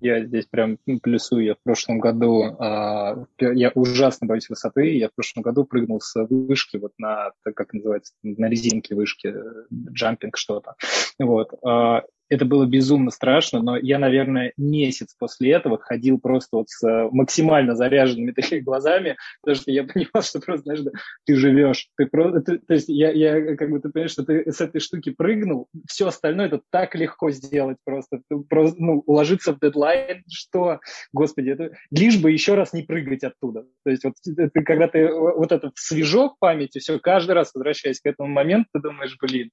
[0.00, 1.44] Я здесь прям плюсую.
[1.44, 4.96] Я в прошлом году, а, я ужасно боюсь высоты.
[4.96, 9.34] Я в прошлом году прыгнул с вышки вот на, как называется, на резинке вышки,
[9.72, 10.74] джампинг что-то.
[11.18, 11.52] Вот.
[11.64, 16.86] А, это было безумно страшно, но я, наверное, месяц после этого ходил просто вот с
[16.86, 20.80] э, максимально заряженными такими глазами, потому что я понимал, что просто, знаешь,
[21.24, 21.88] ты живешь.
[21.96, 24.80] Ты просто, ты, то есть я, я как бы, ты понимаешь, что ты с этой
[24.80, 28.20] штуки прыгнул, все остальное это так легко сделать просто.
[28.28, 30.80] Ты просто, ну, уложиться в дедлайн, что,
[31.12, 33.64] господи, это лишь бы еще раз не прыгать оттуда.
[33.84, 38.00] То есть вот ты, когда ты вот этот свежок в памяти, все, каждый раз возвращаясь
[38.00, 39.50] к этому моменту, ты думаешь, блин,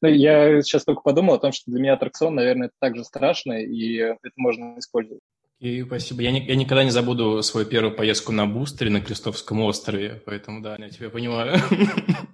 [0.00, 3.52] ну, я сейчас только подумал о том, что для меня аттракцион, наверное, это также страшно,
[3.52, 5.20] и это можно использовать.
[5.60, 6.22] И спасибо.
[6.22, 10.62] Я, не, я никогда не забуду свою первую поездку на бустере на Крестовском острове, поэтому
[10.62, 11.56] да, я тебя понимаю.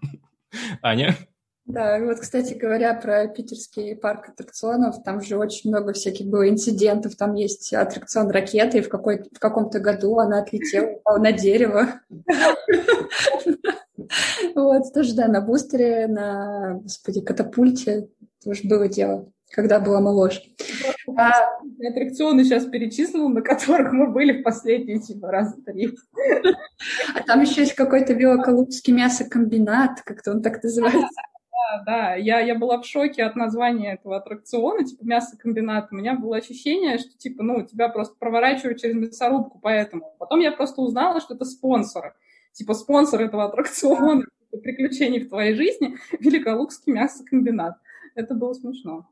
[0.82, 1.16] Аня?
[1.66, 7.14] Да, вот, кстати говоря, про питерский парк аттракционов, там же очень много всяких было инцидентов,
[7.14, 12.00] там есть аттракцион ракеты, и в, какой, в каком-то году она отлетела, упала на дерево.
[14.54, 18.08] Вот, тоже, да, на бустере, на, господи, катапульте
[18.42, 20.42] тоже было дело, когда была моложе.
[21.16, 21.30] А
[21.88, 25.96] аттракционы сейчас перечислил, на которых мы были в последние типа раза три.
[27.14, 31.08] А там еще есть какой-то белоколубский мясокомбинат, как-то он так называется.
[31.52, 35.88] Да, да, я, я была в шоке от названия этого аттракциона, типа мясокомбинат.
[35.90, 40.14] У меня было ощущение, что типа, ну, тебя просто проворачивают через мясорубку, поэтому.
[40.18, 42.14] Потом я просто узнала, что это спонсоры
[42.52, 47.76] типа спонсор этого аттракциона, типа, приключений в твоей жизни, Великолукский мясокомбинат.
[48.14, 49.08] Это было смешно.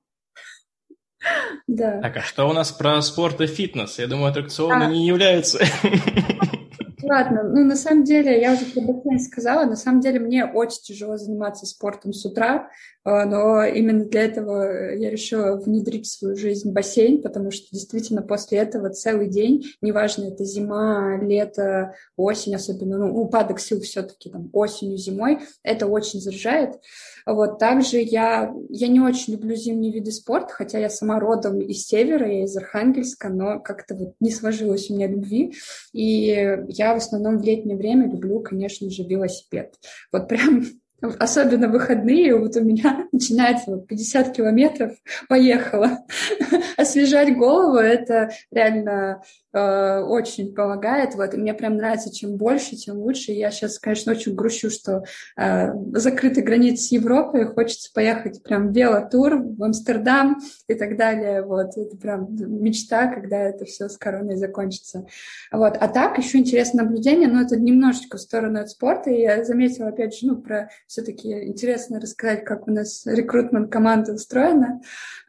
[1.67, 2.01] Да.
[2.01, 3.99] Так, а что у нас про спорт и фитнес?
[3.99, 4.87] Я думаю, аттракционы а...
[4.87, 5.59] не являются.
[7.03, 10.83] Ладно, ну на самом деле, я уже про бассейн сказала, на самом деле мне очень
[10.83, 12.71] тяжело заниматься спортом с утра,
[13.05, 18.23] а, но именно для этого я решила внедрить в свою жизнь бассейн, потому что действительно
[18.23, 24.51] после этого целый день, неважно, это зима, лето, осень, особенно, ну, упадок сил все-таки там
[24.53, 26.81] осенью, зимой, это очень заряжает.
[27.25, 31.87] Вот, также я, я не очень люблю зимние виды спорта, хотя я сама родом из
[31.87, 35.55] севера, я из Архангельска, но как-то вот не сложилось у меня любви,
[35.93, 39.75] и я в основном в летнее время люблю, конечно же, велосипед.
[40.13, 40.65] Вот прям
[41.01, 44.93] особенно выходные, вот у меня начинается вот 50 километров,
[45.29, 45.99] поехала.
[46.77, 49.23] Освежать голову, это реально
[49.53, 51.15] э, очень помогает.
[51.15, 53.33] Вот, и мне прям нравится, чем больше, тем лучше.
[53.33, 55.05] Я сейчас, конечно, очень грущу, что
[55.37, 61.43] э, закрыты границы с Европой, хочется поехать прям в велотур в Амстердам и так далее.
[61.43, 65.07] Вот, это прям мечта, когда это все с короной закончится.
[65.53, 65.77] Вот.
[65.79, 69.89] А так, еще интересное наблюдение, но это немножечко в сторону от спорта, и я заметила,
[69.89, 74.81] опять же, ну, про все-таки интересно рассказать, как у нас рекрутмент команды устроена.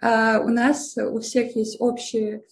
[0.01, 2.43] А, у нас у всех есть общие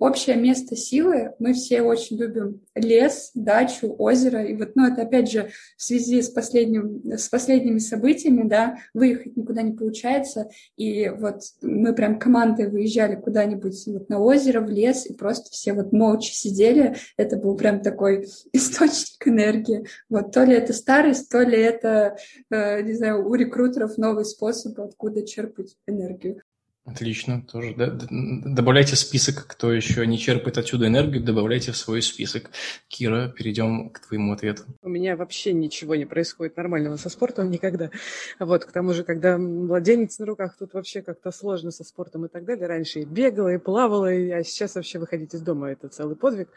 [0.00, 1.32] общее место силы.
[1.38, 4.44] Мы все очень любим лес, дачу, озеро.
[4.44, 9.36] И вот, ну, это опять же в связи с, последним, с последними событиями, да, выехать
[9.36, 10.48] никуда не получается.
[10.76, 15.72] И вот мы прям командой выезжали куда-нибудь вот на озеро, в лес, и просто все
[15.72, 16.96] вот молча сидели.
[17.16, 19.86] Это был прям такой источник энергии.
[20.08, 22.16] Вот то ли это старость, то ли это,
[22.50, 26.42] э, не знаю, у рекрутеров новый способ, откуда черпать энергию.
[26.90, 27.74] Отлично, тоже.
[27.76, 27.92] Да?
[28.10, 32.50] Добавляйте список, кто еще не черпает отсюда энергию, добавляйте в свой список.
[32.88, 34.62] Кира, перейдем к твоему ответу.
[34.82, 37.90] У меня вообще ничего не происходит нормального со спортом никогда.
[38.38, 42.28] Вот, к тому же, когда младенец на руках, тут вообще как-то сложно со спортом и
[42.28, 42.66] так далее.
[42.66, 46.48] Раньше и бегала, и плавала, и, а сейчас вообще выходить из дома– это целый подвиг.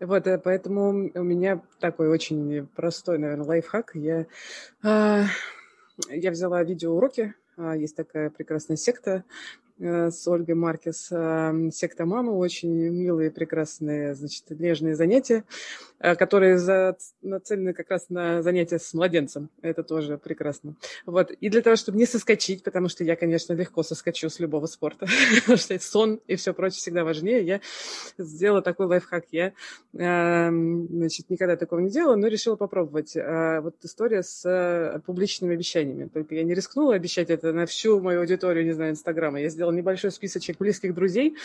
[0.00, 3.92] Вот, э, поэтому у меня такой очень простой, наверное, лайфхак.
[3.94, 4.26] Я,
[4.82, 5.26] а,
[6.10, 9.24] я взяла видеоуроки а, есть такая прекрасная секта
[9.78, 11.08] с Ольгой Маркес.
[11.10, 15.44] Эм, секта мамы, очень милые, прекрасные, значит, нежные занятия,
[16.00, 19.50] э, которые за, нацелены как раз на занятия с младенцем.
[19.62, 20.74] Это тоже прекрасно.
[21.06, 21.30] Вот.
[21.30, 25.06] И для того, чтобы не соскочить, потому что я, конечно, легко соскочу с любого спорта,
[25.40, 27.60] потому что сон и все прочее всегда важнее, я
[28.18, 29.26] сделала такой лайфхак.
[29.30, 29.52] Я,
[29.94, 33.16] эм, значит, никогда такого не делала, но решила попробовать.
[33.16, 36.08] Э, вот история с публичными обещаниями.
[36.12, 39.40] Только я не рискнула обещать это на всю мою аудиторию, не знаю, Инстаграма.
[39.40, 41.36] Я сделала сделала небольшой списочек близких друзей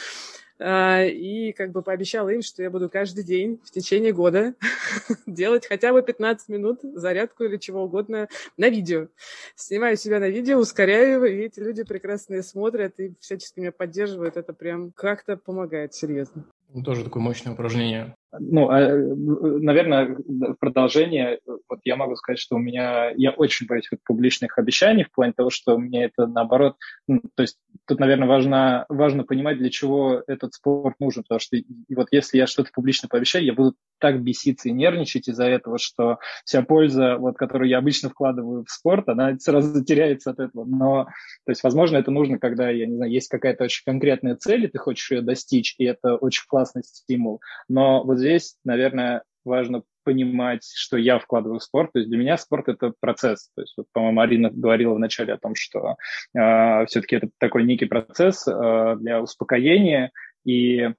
[0.59, 4.55] а, и как бы пообещала им, что я буду каждый день в течение года
[5.28, 9.07] делать хотя бы 15 минут зарядку или чего угодно на видео.
[9.55, 14.38] Снимаю себя на видео, ускоряю его, и эти люди прекрасные смотрят и всячески меня поддерживают.
[14.38, 16.45] Это прям как-то помогает, серьезно.
[16.74, 18.15] Ну, тоже такое мощное упражнение.
[18.39, 23.88] Ну, а, наверное, в продолжение, вот я могу сказать, что у меня, я очень боюсь
[23.91, 26.75] вот публичных обещаний в плане того, что мне это наоборот,
[27.07, 27.57] ну, то есть
[27.88, 31.65] тут, наверное, важно, важно понимать, для чего этот спорт нужен, потому что и
[31.95, 36.19] вот если я что-то публично пообещаю, я буду так беситься и нервничать из-за этого, что
[36.43, 40.65] вся польза, вот, которую я обычно вкладываю в спорт, она сразу теряется от этого.
[40.65, 41.05] Но,
[41.45, 44.67] то есть, возможно, это нужно, когда, я не знаю, есть какая-то очень конкретная цель, и
[44.67, 47.39] ты хочешь ее достичь, и это очень классный стимул.
[47.69, 51.91] Но вот здесь, наверное, важно понимать, что я вкладываю в спорт.
[51.93, 53.49] То есть для меня спорт это процесс.
[53.55, 55.95] То есть, вот, по-моему, Марина говорила вначале о том, что
[56.34, 60.11] э, все-таки это такой некий процесс э, для успокоения.
[60.45, 60.89] И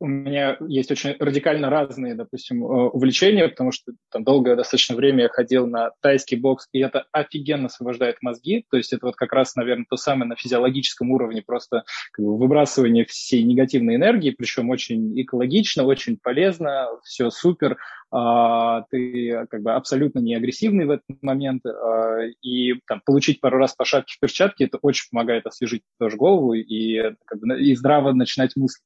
[0.00, 5.24] у меня есть очень радикально разные, допустим, э, увлечения, потому что там долгое достаточно время
[5.24, 8.64] я ходил на тайский бокс, и это офигенно освобождает мозги.
[8.70, 12.38] То есть это вот как раз, наверное, то самое на физиологическом уровне просто как бы,
[12.38, 17.76] выбрасывание всей негативной энергии, причем очень экологично, очень полезно, все супер.
[18.12, 23.58] А, ты как бы абсолютно не агрессивный в этот момент, а, и там, получить пару
[23.58, 27.74] раз по шапке в перчатке, это очень помогает освежить тоже голову и, как бы, и
[27.76, 28.84] здраво начинать мыслить.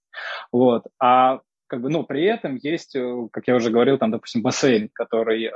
[0.52, 0.84] Вот.
[1.00, 4.90] А как бы, ну, при этом есть, э, как я уже говорил, там, допустим, бассейн,
[4.92, 5.52] который э,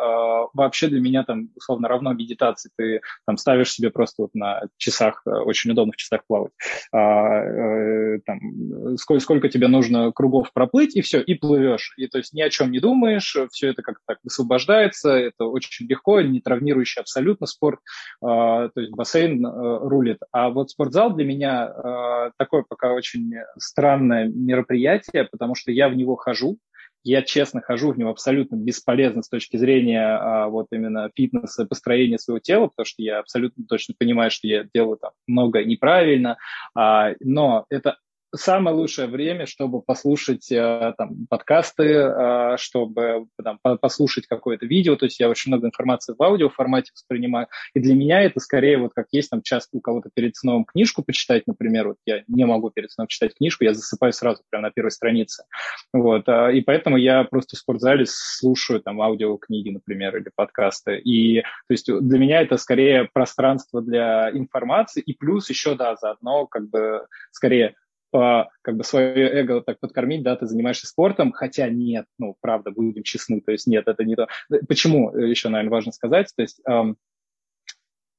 [0.55, 2.71] вообще для меня там условно равно медитации.
[2.77, 6.53] Ты там ставишь себе просто вот на часах, э, очень удобно в часах плавать,
[6.93, 11.95] а, э, там, сколько, сколько тебе нужно кругов проплыть, и все, и плывешь.
[11.97, 15.87] И то есть ни о чем не думаешь, все это как-то так высвобождается, это очень
[15.87, 17.81] легко, не травмирующий абсолютно спорт,
[18.23, 20.19] э, то есть бассейн э, рулит.
[20.33, 25.98] А вот спортзал для меня э, такое пока очень странное мероприятие, потому что я в
[25.99, 26.59] него хожу.
[27.05, 32.19] Я честно хожу в него абсолютно бесполезно с точки зрения а, вот именно фитнеса, построения
[32.19, 36.37] своего тела, потому что я абсолютно точно понимаю, что я делаю там много неправильно,
[36.75, 37.99] а, но это
[38.35, 44.97] самое лучшее время, чтобы послушать э, там, подкасты, э, чтобы там, послушать какое-то видео.
[44.97, 47.49] То есть я очень много информации в аудио формате воспринимаю.
[47.75, 51.03] И для меня это скорее вот как есть там часто у кого-то перед сном книжку
[51.03, 51.89] почитать, например.
[51.89, 55.45] Вот я не могу перед сном читать книжку, я засыпаю сразу прямо на первой странице.
[55.93, 56.29] Вот.
[56.29, 60.99] Э, и поэтому я просто в спортзале слушаю там аудиокниги, например, или подкасты.
[60.99, 65.01] И то есть для меня это скорее пространство для информации.
[65.01, 67.75] И плюс еще, да, заодно как бы скорее
[68.11, 72.71] по, как бы свое эго так подкормить, да, ты занимаешься спортом, хотя нет, ну, правда,
[72.71, 74.29] будем честны, то есть нет, это не то.
[74.69, 76.61] Почему, э, еще, наверное, важно сказать, то есть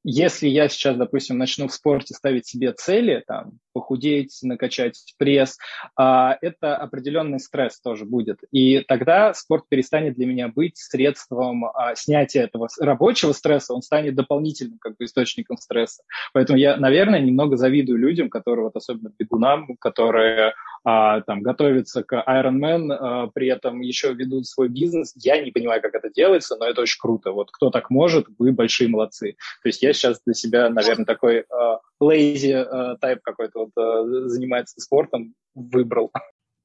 [0.09, 5.57] если я сейчас, допустим, начну в спорте ставить себе цели, там, похудеть, накачать пресс,
[5.95, 8.39] а, это определенный стресс тоже будет.
[8.51, 14.15] И тогда спорт перестанет для меня быть средством а, снятия этого рабочего стресса, он станет
[14.15, 16.03] дополнительным как бы источником стресса.
[16.33, 20.53] Поэтому я, наверное, немного завидую людям, которые, вот особенно бегунам, которые
[20.83, 25.13] а, там готовятся к Ironman, а, при этом еще ведут свой бизнес.
[25.15, 27.31] Я не понимаю, как это делается, но это очень круто.
[27.31, 29.35] Вот кто так может, вы большие молодцы.
[29.61, 34.27] То есть я сейчас для себя, наверное, такой а, lazy а, type какой-то вот а,
[34.29, 36.11] занимается спортом выбрал.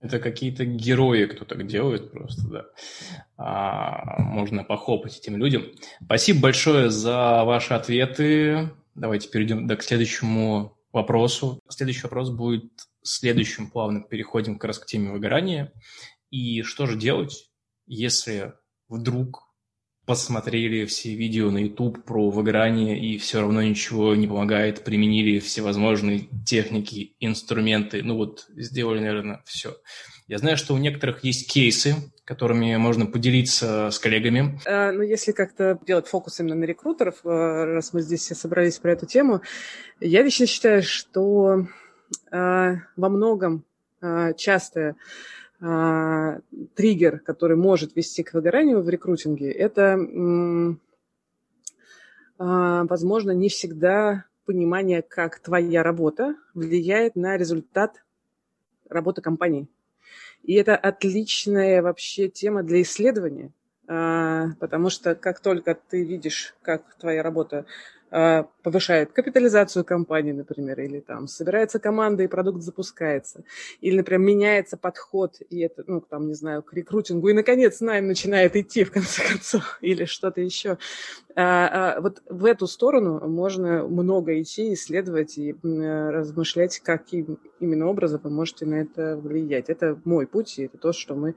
[0.01, 2.65] Это какие-то герои, кто так делает просто, да.
[3.39, 5.65] А, можно похлопать этим людям.
[6.05, 8.71] Спасибо большое за ваши ответы.
[8.95, 11.59] Давайте перейдем к следующему вопросу.
[11.69, 12.71] Следующий вопрос будет
[13.03, 15.73] следующим плавно переходим как раз к теме выгорания.
[16.31, 17.51] И что же делать,
[17.87, 18.53] если
[18.89, 19.44] вдруг
[20.07, 26.29] посмотрели все видео на YouTube про выгорание и все равно ничего не помогает, применили всевозможные
[26.45, 29.77] техники, инструменты, ну вот сделали, наверное, все.
[30.27, 34.59] Я знаю, что у некоторых есть кейсы, которыми можно поделиться с коллегами.
[34.67, 38.79] А, ну, если как-то делать фокус именно на рекрутеров, э, раз мы здесь все собрались
[38.79, 39.43] про эту тему,
[40.01, 41.67] я лично считаю, что
[42.31, 43.65] а, во многом
[44.01, 44.97] а, часто
[45.67, 46.41] а,
[46.75, 49.97] триггер, который может вести к выгоранию в рекрутинге, это,
[52.39, 58.05] возможно, не всегда понимание, как твоя работа влияет на результат
[58.91, 59.67] работы компании.
[60.43, 63.51] И это отличная вообще тема для исследования,
[63.87, 67.65] потому что как только ты видишь, как твоя работа а,
[68.63, 73.43] повышает капитализацию компании, например, или там собирается команда и продукт запускается,
[73.81, 78.07] или, например, меняется подход, и это, ну, там, не знаю, к рекрутингу, и, наконец, найм
[78.07, 80.79] начинает идти, в конце концов, или что-то еще.
[81.35, 88.21] А, а, вот в эту сторону можно много идти, исследовать и размышлять, каким именно образом
[88.23, 89.69] вы можете на это влиять.
[89.69, 91.35] Это мой путь, и это то, что мы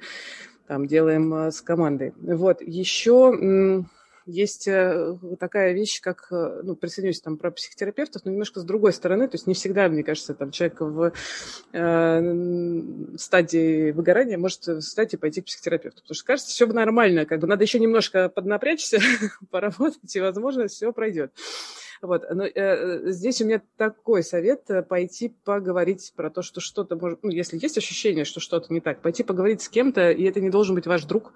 [0.68, 2.14] там делаем с командой.
[2.22, 3.86] Вот, еще
[4.28, 8.94] есть э, такая вещь, как, э, ну, присоединюсь там про психотерапевтов, но немножко с другой
[8.94, 11.14] стороны, то есть не всегда, мне кажется, там человек в
[11.74, 17.48] э, стадии выгорания может, кстати, пойти к психотерапевту, потому что кажется, все нормально, как бы
[17.48, 19.00] надо еще немножко поднапрячься,
[19.50, 21.32] поработать, и, возможно, все пройдет.
[22.02, 22.26] Вот.
[22.30, 27.24] Но э, здесь у меня такой совет э, пойти поговорить про то, что что-то может...
[27.24, 30.50] Ну, если есть ощущение, что что-то не так, пойти поговорить с кем-то, и это не
[30.50, 31.34] должен быть ваш друг,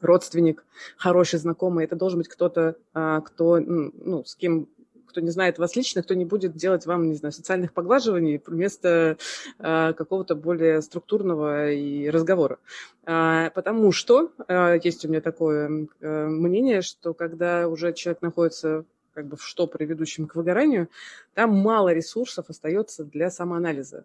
[0.00, 0.64] родственник,
[0.96, 1.84] хороший знакомый.
[1.84, 4.68] Это должен быть кто-то, а, кто, ну, с кем
[5.08, 9.16] кто не знает вас лично, кто не будет делать вам, не знаю, социальных поглаживаний вместо
[9.58, 12.58] э, какого-то более структурного и разговора.
[13.06, 14.30] А, потому что
[14.82, 18.84] есть у меня такое э, мнение, что когда уже человек находится
[19.14, 20.88] как бы в штопоре, ведущем к выгоранию,
[21.34, 24.04] там мало ресурсов остается для самоанализа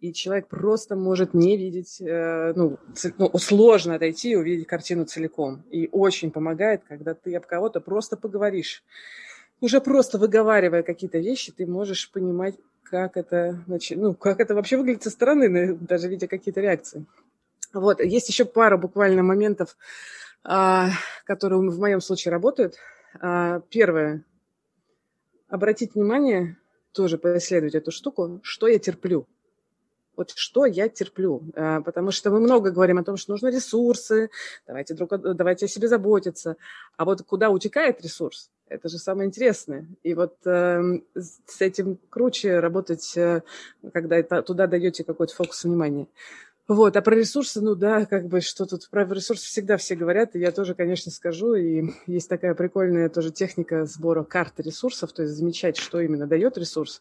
[0.00, 2.78] и человек просто может не видеть, э, ну,
[3.18, 5.64] ну, сложно отойти и увидеть картину целиком.
[5.70, 8.84] И очень помогает, когда ты об кого-то просто поговоришь.
[9.60, 15.02] Уже просто выговаривая какие-то вещи, ты можешь понимать, как это, ну, как это вообще выглядит
[15.02, 17.04] со стороны, даже видя какие-то реакции.
[17.74, 19.76] Вот, есть еще пара буквально моментов,
[20.44, 20.90] а,
[21.24, 22.76] которые в моем случае работают.
[23.20, 24.24] А, первое.
[25.48, 26.56] Обратить внимание,
[26.92, 29.26] тоже поисследовать эту штуку, что я терплю
[30.18, 31.42] вот что я терплю.
[31.54, 34.30] А, потому что мы много говорим о том, что нужны ресурсы,
[34.66, 36.56] давайте, друг, давайте о себе заботиться.
[36.96, 39.86] А вот куда утекает ресурс, это же самое интересное.
[40.02, 40.82] И вот э,
[41.14, 43.42] с этим круче работать, э,
[43.94, 46.08] когда это, туда даете какой-то фокус внимания.
[46.66, 50.36] Вот, а про ресурсы, ну да, как бы, что тут про ресурсы всегда все говорят,
[50.36, 55.22] и я тоже, конечно, скажу, и есть такая прикольная тоже техника сбора карты ресурсов, то
[55.22, 57.00] есть замечать, что именно дает ресурс.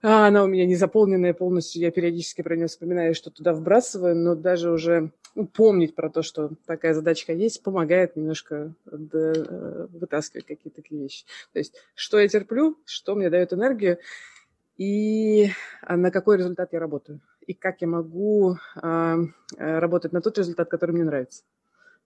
[0.00, 4.14] А она у меня не заполненная полностью, я периодически про нее вспоминаю, что туда вбрасываю,
[4.14, 9.86] но даже уже ну, помнить про то, что такая задачка есть, помогает немножко да, э,
[9.90, 11.24] вытаскивать какие-то такие вещи.
[11.52, 13.98] То есть, что я терплю, что мне дает энергию,
[14.76, 15.50] и
[15.82, 19.16] а, на какой результат я работаю, и как я могу а,
[19.56, 21.42] э, работать на тот результат, который мне нравится.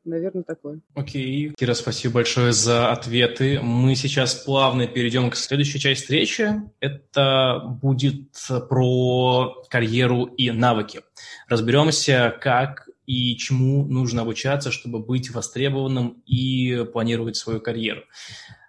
[0.05, 0.81] Наверное, такое.
[0.95, 1.53] Окей.
[1.57, 3.61] Кира, спасибо большое за ответы.
[3.61, 6.63] Мы сейчас плавно перейдем к следующей части встречи.
[6.81, 8.33] Это будет
[8.69, 11.03] про карьеру и навыки.
[11.49, 18.03] Разберемся, как и чему нужно обучаться, чтобы быть востребованным и планировать свою карьеру.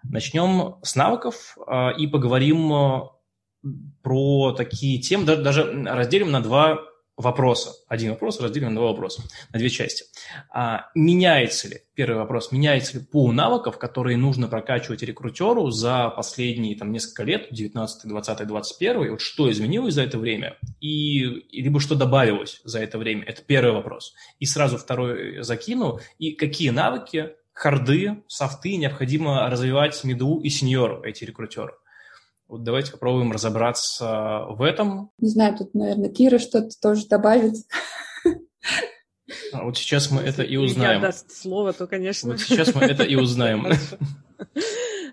[0.04, 3.12] Начнем с навыков а, и поговорим а,
[4.02, 6.80] про такие темы, даже разделим на два
[7.16, 7.72] вопроса.
[7.88, 10.05] Один вопрос разделим на два вопроса, на две части.
[10.51, 16.76] А, меняется ли, первый вопрос, меняется ли пул навыков, которые нужно прокачивать рекрутеру за последние
[16.76, 21.95] там, несколько лет, 19, 20, 21, вот что изменилось за это время, и, либо что
[21.95, 24.14] добавилось за это время, это первый вопрос.
[24.39, 31.24] И сразу второй закину, и какие навыки, харды, софты необходимо развивать меду и сеньору, эти
[31.24, 31.74] рекрутеры.
[32.54, 35.10] Вот давайте попробуем разобраться в этом.
[35.18, 37.56] Не знаю, тут, наверное, Кира что-то тоже добавит.
[39.51, 41.01] А вот сейчас мы это и узнаем.
[41.01, 42.30] Я даст слово, то, конечно.
[42.30, 43.66] Вот сейчас мы это и узнаем.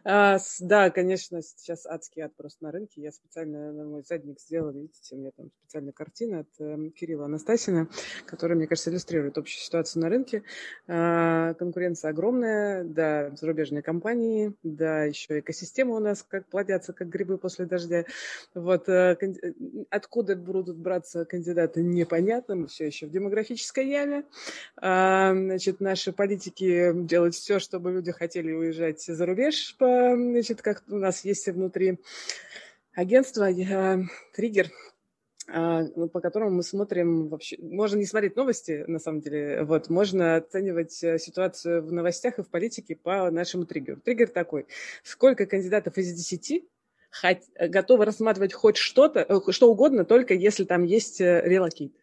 [0.04, 3.02] А, да, конечно, сейчас адский ад просто на рынке.
[3.02, 7.26] Я специально на мой задник сделала, видите, у меня там специальная картина от э, Кирилла
[7.26, 7.88] Анастасина,
[8.26, 10.42] которая, мне кажется, иллюстрирует общую ситуацию на рынке.
[10.88, 17.36] А, конкуренция огромная, да, зарубежные компании, да, еще экосистема у нас как плодятся, как грибы
[17.36, 18.04] после дождя.
[18.54, 19.52] Вот э, э,
[19.90, 24.24] откуда будут браться кандидаты, непонятно, мы все еще в демографической яме.
[24.76, 30.82] А, значит, наши политики делают все, чтобы люди хотели уезжать за рубеж по значит, как
[30.88, 31.98] у нас есть внутри
[32.94, 34.02] агентства э,
[34.34, 34.70] триггер,
[35.48, 40.36] э, по которому мы смотрим вообще, можно не смотреть новости, на самом деле, вот, можно
[40.36, 44.00] оценивать э, ситуацию в новостях и в политике по нашему триггеру.
[44.00, 44.66] Триггер такой,
[45.02, 46.68] сколько кандидатов из десяти
[47.10, 51.94] хоть, готовы рассматривать хоть что-то, что угодно, только если там есть релокит.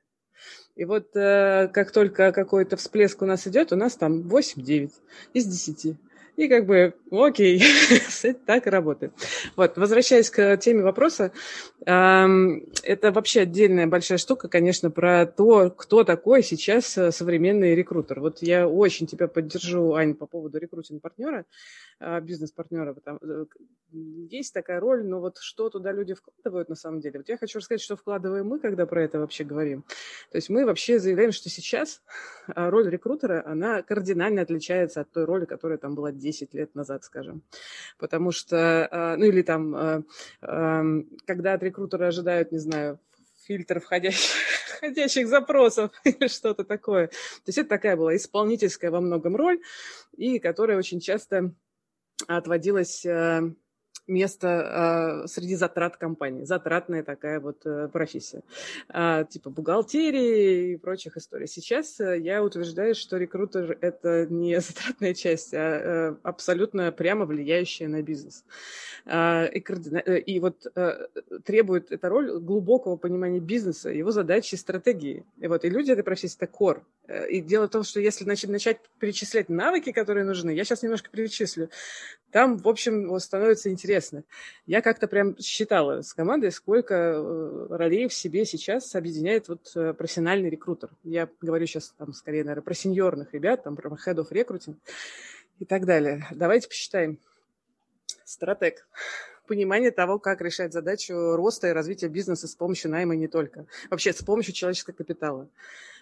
[0.75, 4.91] И вот как только какой-то всплеск у нас идет, у нас там 8-9
[5.33, 5.97] из 10.
[6.38, 7.63] И как бы, окей,
[8.45, 9.11] так и работает.
[9.55, 11.31] Вот, возвращаясь к теме вопроса,
[11.83, 18.19] это вообще отдельная большая штука, конечно, про то, кто такой сейчас э, современный рекрутер.
[18.19, 21.45] Вот я очень тебя поддержу, Ань, по поводу рекрутинг-партнера.
[21.99, 22.95] А, бизнес-партнера.
[23.05, 23.45] Э,
[23.91, 27.19] есть такая роль, но вот что туда люди вкладывают на самом деле?
[27.19, 29.83] Вот я хочу рассказать, что вкладываем мы, когда про это вообще говорим.
[30.31, 32.03] То есть мы вообще заявляем, что сейчас
[32.47, 37.03] а, роль рекрутера, она кардинально отличается от той роли, которая там была 10 лет назад,
[37.03, 37.41] скажем.
[37.97, 40.05] Потому что, а, ну или там,
[40.39, 42.99] когда от рекрутера ожидают, не знаю,
[43.47, 44.36] фильтр входящих,
[44.78, 47.07] входящих запросов или что-то такое.
[47.07, 49.61] То есть это такая была исполнительская во многом роль,
[50.15, 51.53] и которая очень часто
[52.28, 53.53] отводилась э,
[54.08, 56.43] место э, среди затрат компании.
[56.43, 58.41] Затратная такая вот э, профессия.
[58.89, 61.47] Э, типа бухгалтерии и прочих историй.
[61.47, 67.88] Сейчас э, я утверждаю, что рекрутер– это не затратная часть, а э, абсолютно прямо влияющая
[67.88, 68.45] на бизнес.
[69.05, 69.97] Э, и, координа...
[69.97, 71.08] И вот э,
[71.45, 75.26] требует эта роль глубокого понимания бизнеса, его задачи стратегии.
[75.38, 76.86] И вот и люди этой профессии– это кор.
[77.08, 80.84] Э, и дело в том, что если начать, начать перечислять навыки, которые нужны, я сейчас
[80.84, 81.70] немножко перечислю,
[82.32, 83.96] там, в общем, становится интересно.
[84.65, 89.93] Я как-то прям считала с командой, сколько э, ролей в себе сейчас объединяет вот э,
[89.93, 90.89] профессиональный рекрутер.
[91.03, 94.77] Я говорю сейчас там скорее, наверное, про сеньорных ребят, там про head of recruiting
[95.59, 96.25] и так далее.
[96.31, 97.19] Давайте посчитаем.
[98.23, 98.87] Стратег
[99.47, 103.65] понимание того, как решать задачу роста и развития бизнеса с помощью найма не только.
[103.89, 105.49] Вообще с помощью человеческого капитала.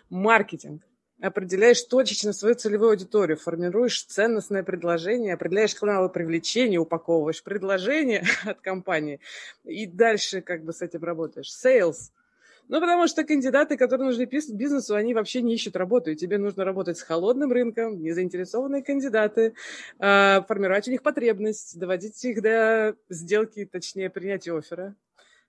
[0.10, 0.84] Маркетинг
[1.22, 9.20] определяешь точечно свою целевую аудиторию, формируешь ценностное предложение, определяешь каналы привлечения, упаковываешь предложение от компании
[9.64, 11.52] и дальше как бы с этим работаешь.
[11.52, 12.12] Sales.
[12.68, 16.66] Ну, потому что кандидаты, которые нужны бизнесу, они вообще не ищут работу, и тебе нужно
[16.66, 19.54] работать с холодным рынком, незаинтересованные кандидаты,
[20.00, 24.96] а, формировать у них потребность, доводить их до сделки, точнее, принятия оффера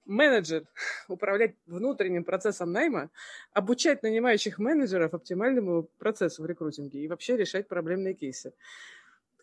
[0.07, 0.65] менеджер
[1.09, 3.11] управлять внутренним процессом найма,
[3.53, 8.53] обучать нанимающих менеджеров оптимальному процессу в рекрутинге и вообще решать проблемные кейсы.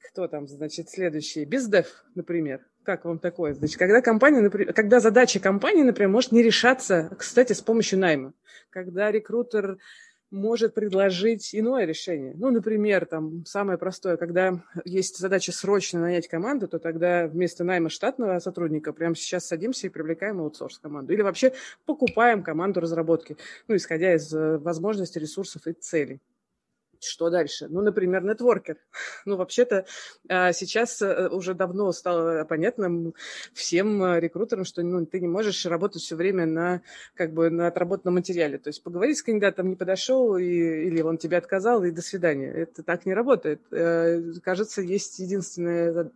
[0.10, 1.46] Кто там, значит, следующий?
[1.46, 2.62] Бездев, например.
[2.84, 3.54] Как вам такое?
[3.54, 8.34] Значит, когда компания, например, когда задача компании, например, может не решаться, кстати, с помощью найма.
[8.70, 9.78] Когда рекрутер
[10.34, 12.34] может предложить иное решение.
[12.36, 17.90] Ну, например, там самое простое, когда есть задача срочно нанять команду, то тогда вместо найма
[17.90, 21.14] штатного сотрудника прямо сейчас садимся и привлекаем аутсорс команду.
[21.14, 21.54] Или вообще
[21.86, 26.20] покупаем команду разработки, ну, исходя из э, возможностей, ресурсов и целей.
[27.04, 27.68] Что дальше?
[27.70, 28.78] Ну, например, нетворкер.
[29.26, 29.86] Ну, вообще-то
[30.28, 33.14] а, сейчас э, уже давно стало понятным
[33.54, 36.82] всем э, рекрутерам, что ну, ты не можешь работать все время на,
[37.16, 38.58] как бы, на отработанном материале.
[38.58, 42.52] То есть поговорить с кандидатом не подошел, и, или он тебе отказал, и до свидания.
[42.52, 43.62] Это так не работает.
[43.72, 46.12] Э, кажется, есть единственная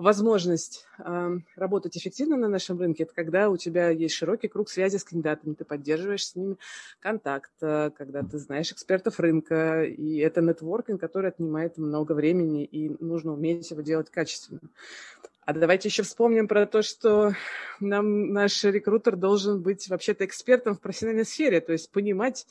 [0.00, 4.96] возможность э, работать эффективно на нашем рынке, это когда у тебя есть широкий круг связи
[4.96, 6.56] с кандидатами, ты поддерживаешь с ними
[7.00, 12.96] контакт, э, когда ты знаешь экспертов рынка, и это нетворкинг, который отнимает много времени, и
[12.98, 14.60] нужно уметь его делать качественно.
[15.44, 17.34] А давайте еще вспомним про то, что
[17.80, 22.46] нам наш рекрутер должен быть вообще-то экспертом в профессиональной сфере, то есть понимать,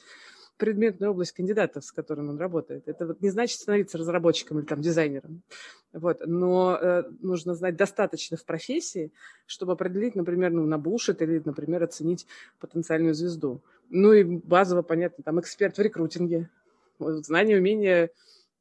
[0.59, 2.87] предметную область кандидатов, с которым он работает.
[2.87, 5.41] Это вот не значит становиться разработчиком или там дизайнером.
[5.93, 6.21] Вот.
[6.25, 9.11] Но э, нужно знать достаточно в профессии,
[9.47, 12.27] чтобы определить, например, ну, на или, например, оценить
[12.59, 13.61] потенциальную звезду.
[13.89, 16.49] Ну и базово, понятно, там эксперт в рекрутинге,
[16.99, 18.11] вот, знание, умение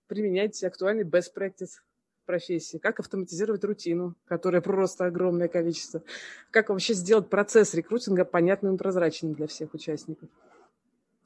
[0.07, 1.80] применять актуальный best practice
[2.26, 6.03] профессии, как автоматизировать рутину, которая просто огромное количество,
[6.51, 10.28] как вообще сделать процесс рекрутинга понятным и прозрачным для всех участников.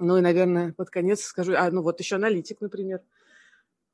[0.02, 3.00] Ну и, наверное, под конец скажу, а, ну вот еще аналитик, например,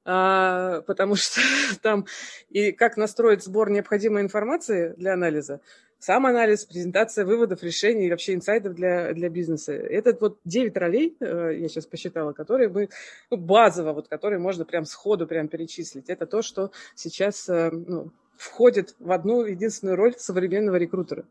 [0.04, 1.40] а, потому что
[1.82, 2.06] там
[2.48, 5.60] и как настроить сбор необходимой информации для анализа,
[5.98, 9.72] сам анализ, презентация выводов, решений и вообще инсайдов для, для бизнеса.
[9.72, 12.88] Это вот 9 ролей, э, я сейчас посчитала, которые мы,
[13.30, 16.08] ну, базово, вот, которые можно прям сходу прям перечислить.
[16.08, 21.24] Это то, что сейчас э, ну, входит в одну единственную роль современного рекрутера,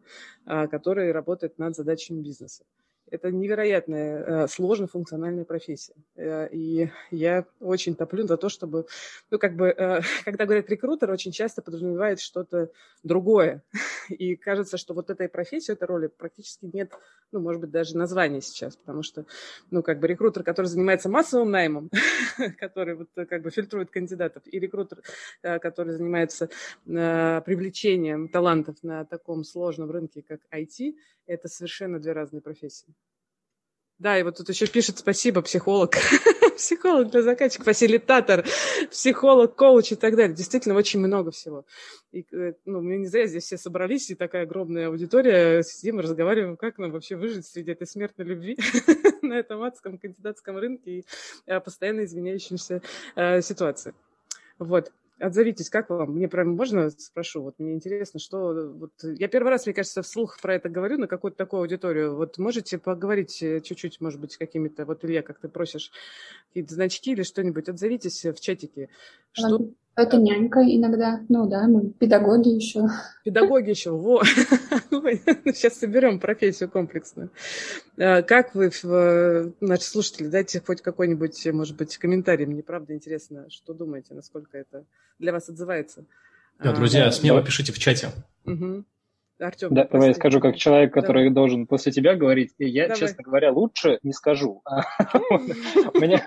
[0.46, 2.64] а, который работает над задачами бизнеса.
[3.10, 5.94] Это невероятная, э, сложная функциональная профессия.
[6.16, 8.86] Э, и я очень топлю за то, чтобы,
[9.32, 12.70] ну, как бы, э, когда говорят рекрутер, очень часто подразумевает что-то
[13.04, 13.64] другое.
[14.10, 16.92] И кажется, что вот этой профессии, этой роли практически нет,
[17.32, 19.26] ну, может быть, даже названия сейчас, потому что,
[19.72, 21.90] ну, как бы рекрутер, который занимается массовым наймом,
[22.60, 25.02] который вот как бы фильтрует кандидатов, и рекрутер,
[25.42, 26.50] который занимается
[26.86, 30.96] привлечением талантов на таком сложном рынке, как IT,
[31.28, 32.94] это совершенно две разные профессии.
[34.00, 35.96] Да, и вот тут еще пишет спасибо, психолог.
[36.58, 38.46] психолог для заказчика, фасилитатор,
[38.92, 40.36] психолог, коуч и так далее.
[40.36, 41.66] Действительно, очень много всего.
[42.12, 46.04] И, э, ну, мы не зря здесь все собрались, и такая огромная аудитория, сидим и
[46.04, 48.58] разговариваем, как нам вообще выжить среди этой смертной любви
[49.22, 51.06] на этом адском кандидатском рынке и
[51.46, 52.82] э, постоянно изменяющейся
[53.16, 53.94] э, ситуации.
[54.60, 54.92] Вот.
[55.20, 56.12] Отзовитесь, как вам?
[56.12, 57.42] Мне прям можно спрошу?
[57.42, 58.72] Вот мне интересно, что...
[58.74, 62.16] Вот, я первый раз, мне кажется, вслух про это говорю на какую-то такую аудиторию.
[62.16, 64.86] Вот можете поговорить э, чуть-чуть, может быть, какими-то...
[64.86, 65.92] Вот, Илья, как ты просишь,
[66.50, 67.68] какие-то значки или что-нибудь?
[67.68, 68.90] Отзовитесь в чатике.
[69.32, 69.72] Что...
[69.98, 71.22] Это нянька иногда.
[71.28, 72.88] Ну да, мы педагоги еще.
[73.24, 74.24] Педагоги еще, во.
[74.94, 77.32] Сейчас соберем профессию комплексную.
[77.98, 78.70] А, как вы,
[79.60, 82.46] наши слушатели, дайте хоть какой-нибудь, может быть, комментарий.
[82.46, 84.86] Мне правда интересно, что думаете, насколько это
[85.18, 86.06] для вас отзывается.
[86.60, 88.10] Да, друзья, а, смело пишите в чате.
[88.46, 88.86] Угу.
[89.40, 91.36] Артем, да, давай я скажу, как человек, который давай.
[91.36, 92.54] должен после тебя говорить.
[92.58, 93.00] И я, давай.
[93.00, 94.64] честно говоря, лучше не скажу.
[95.94, 96.26] У меня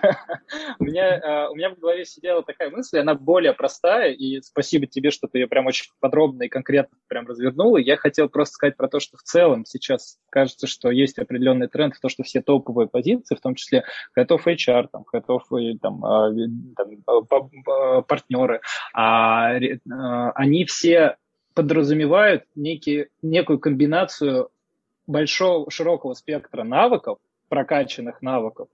[0.79, 5.39] у меня в голове сидела такая мысль, она более простая, и спасибо тебе, что ты
[5.39, 7.79] ее прям очень подробно и конкретно прям развернула.
[7.79, 11.95] Я хотел просто сказать про то, что в целом сейчас кажется, что есть определенный тренд
[11.95, 13.85] в то, что все топовые позиции, в том числе
[14.19, 16.31] Head of HR, там, Head of там, а,
[16.77, 18.61] там, партнеры,
[18.95, 21.17] а, а, они все
[21.61, 24.49] подразумевают некие, некую комбинацию
[25.07, 27.19] большого, широкого спектра навыков,
[27.51, 28.69] прокачанных навыков,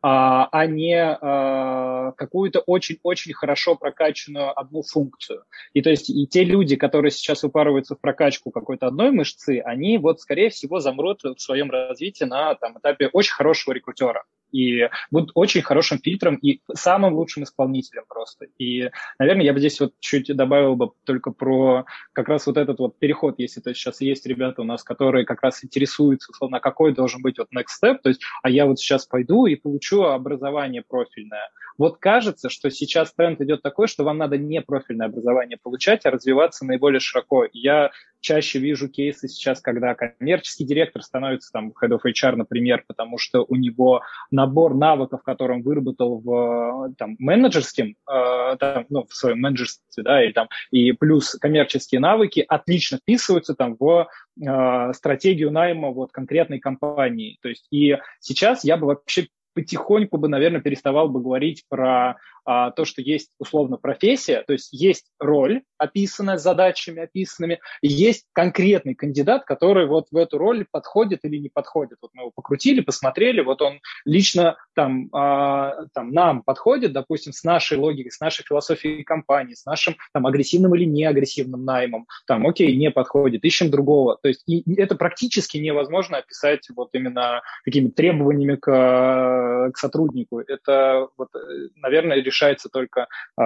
[0.00, 5.42] а, а не а, какую-то очень-очень хорошо прокачанную одну функцию.
[5.74, 9.98] И то есть и те люди, которые сейчас упарываются в прокачку какой-то одной мышцы, они
[9.98, 14.22] вот, скорее всего, замрут в своем развитии на там, этапе очень хорошего рекрутера
[14.52, 18.46] и будут очень хорошим фильтром и самым лучшим исполнителем просто.
[18.58, 22.78] И, наверное, я бы здесь вот чуть добавил бы только про как раз вот этот
[22.78, 26.94] вот переход, если то сейчас есть ребята у нас, которые как раз интересуются, условно, какой
[26.94, 30.82] должен быть вот next step, то есть, а я вот сейчас пойду и получу образование
[30.86, 31.50] профильное.
[31.78, 36.10] Вот кажется, что сейчас тренд идет такой, что вам надо не профильное образование получать, а
[36.10, 37.46] развиваться наиболее широко.
[37.52, 37.90] Я
[38.20, 43.44] чаще вижу кейсы сейчас, когда коммерческий директор становится там head of HR, например, потому что
[43.48, 49.40] у него набор навыков, который он выработал в там, менеджерским, э, там, ну, в своем
[49.40, 54.08] менеджерстве, да, и, там, и плюс коммерческие навыки отлично вписываются там в
[54.40, 57.38] э, стратегию найма вот конкретной компании.
[57.42, 62.70] То есть и сейчас я бы вообще потихоньку бы, наверное, переставал бы говорить про а,
[62.70, 69.44] то, что есть условно профессия, то есть есть роль, описанная задачами описанными, есть конкретный кандидат,
[69.44, 71.98] который вот в эту роль подходит или не подходит.
[72.02, 77.44] Вот мы его покрутили, посмотрели, вот он лично там, а, там нам подходит, допустим, с
[77.44, 82.76] нашей логикой, с нашей философией компании, с нашим там агрессивным или неагрессивным наймом, там, окей,
[82.76, 84.18] не подходит, ищем другого.
[84.22, 90.40] То есть и это практически невозможно описать вот именно такими требованиями к, к сотруднику.
[90.40, 91.28] Это вот,
[91.76, 93.42] наверное, решается только э,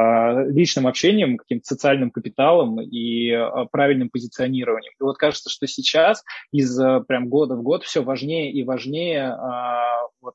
[0.51, 4.93] личным общением, каким-то социальным капиталом и э, правильным позиционированием.
[5.01, 6.23] И вот кажется, что сейчас
[6.53, 10.35] из э, прям года в год все важнее и важнее э, вот,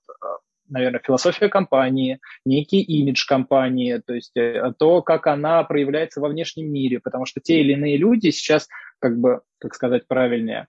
[0.67, 4.33] наверное, философия компании, некий имидж компании, то есть
[4.77, 8.67] то, как она проявляется во внешнем мире, потому что те или иные люди сейчас,
[8.99, 10.67] как бы, как сказать правильнее,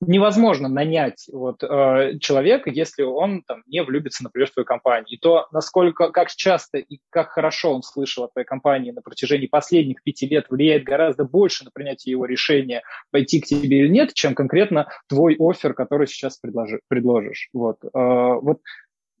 [0.00, 5.08] невозможно нанять вот, э, человека, если он там, не влюбится, например, в твою компанию.
[5.08, 9.46] И то, насколько, как часто и как хорошо он слышал о твоей компании на протяжении
[9.46, 14.14] последних пяти лет, влияет гораздо больше на принятие его решения, пойти к тебе или нет,
[14.14, 17.48] чем конкретно твой офер, который сейчас предложи, предложишь.
[17.52, 17.78] Вот.
[17.84, 18.60] Э, вот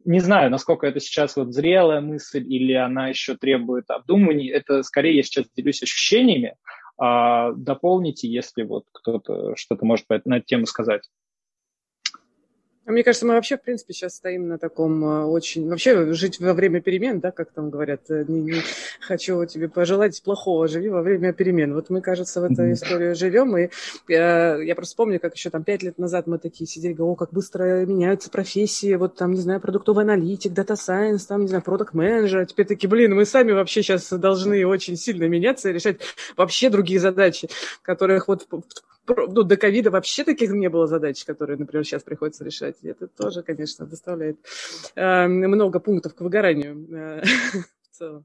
[0.04, 4.52] не знаю, насколько это сейчас вот зрелая мысль или она еще требует обдумывания.
[4.52, 6.56] Это скорее я сейчас делюсь ощущениями,
[6.98, 11.08] дополните, если вот кто-то что-то может на эту тему сказать.
[12.86, 15.68] А мне кажется, мы вообще, в принципе, сейчас стоим на таком э, очень...
[15.70, 18.62] Вообще жить во время перемен, да, как там говорят, э, не, не
[19.00, 21.72] хочу тебе пожелать плохого, живи во время перемен.
[21.72, 23.70] Вот мы, кажется, в этой истории живем, и
[24.06, 27.32] я, я просто помню, как еще там пять лет назад мы такие сидели, о, как
[27.32, 32.40] быстро меняются профессии, вот там, не знаю, продуктовый аналитик, data science, там, не знаю, продукт-менеджер.
[32.40, 36.00] А теперь такие, блин, мы сами вообще сейчас должны очень сильно меняться и решать
[36.36, 37.48] вообще другие задачи,
[37.82, 38.46] которых вот
[39.06, 42.76] ну, до ковида вообще таких не было задач, которые, например, сейчас приходится решать.
[42.82, 44.38] И это тоже, конечно, доставляет
[44.94, 47.22] э, много пунктов к выгоранию э,
[47.90, 48.24] в целом.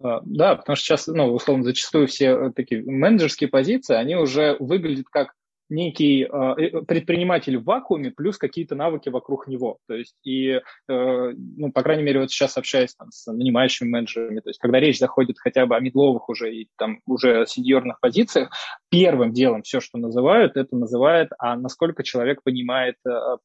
[0.00, 5.06] А, да, потому что сейчас, ну, условно, зачастую все такие менеджерские позиции, они уже выглядят
[5.10, 5.34] как
[5.72, 9.78] некий а, э, предприниматель в вакууме плюс какие-то навыки вокруг него.
[9.88, 14.40] То есть и, э, ну, по крайней мере, вот сейчас общаюсь там, с нанимающими менеджерами,
[14.40, 18.50] то есть когда речь заходит хотя бы о медловых уже и там уже сеньорных позициях,
[18.92, 23.38] первым делом все, что называют, это называют, а насколько человек понимает э,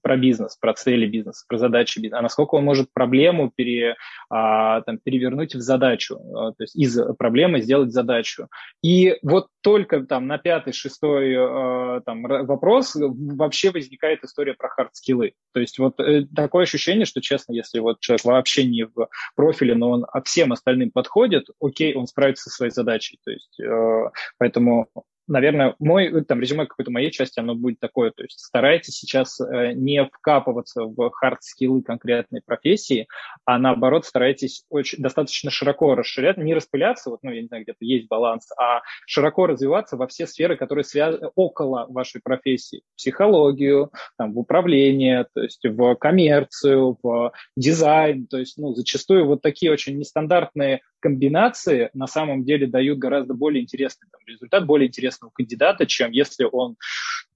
[0.00, 3.96] про бизнес, про цели бизнеса, про задачи бизнеса, а насколько он может проблему пере,
[4.30, 8.48] а, там, перевернуть в задачу, а, то есть из проблемы сделать задачу.
[8.82, 15.32] И вот только там на пятый, шестой э, там, вопрос вообще возникает история про хардскиллы.
[15.52, 19.74] То есть вот э, такое ощущение, что, честно, если вот человек вообще не в профиле,
[19.74, 23.18] но он всем остальным подходит, окей, он справится со своей задачей.
[23.24, 24.85] То есть э, поэтому
[25.26, 29.72] наверное, мой там резюме какой-то моей части, оно будет такое, то есть старайтесь сейчас э,
[29.72, 33.08] не вкапываться в хард-скиллы конкретной профессии,
[33.44, 37.84] а наоборот старайтесь очень, достаточно широко расширять, не распыляться, вот, ну, я не знаю, где-то
[37.84, 42.82] есть баланс, а широко развиваться во все сферы, которые связаны около вашей профессии.
[42.96, 49.42] Психологию, там, в управление, то есть в коммерцию, в дизайн, то есть, ну, зачастую вот
[49.42, 55.30] такие очень нестандартные комбинации на самом деле дают гораздо более интересный там, результат, более интересного
[55.30, 56.74] кандидата, чем если он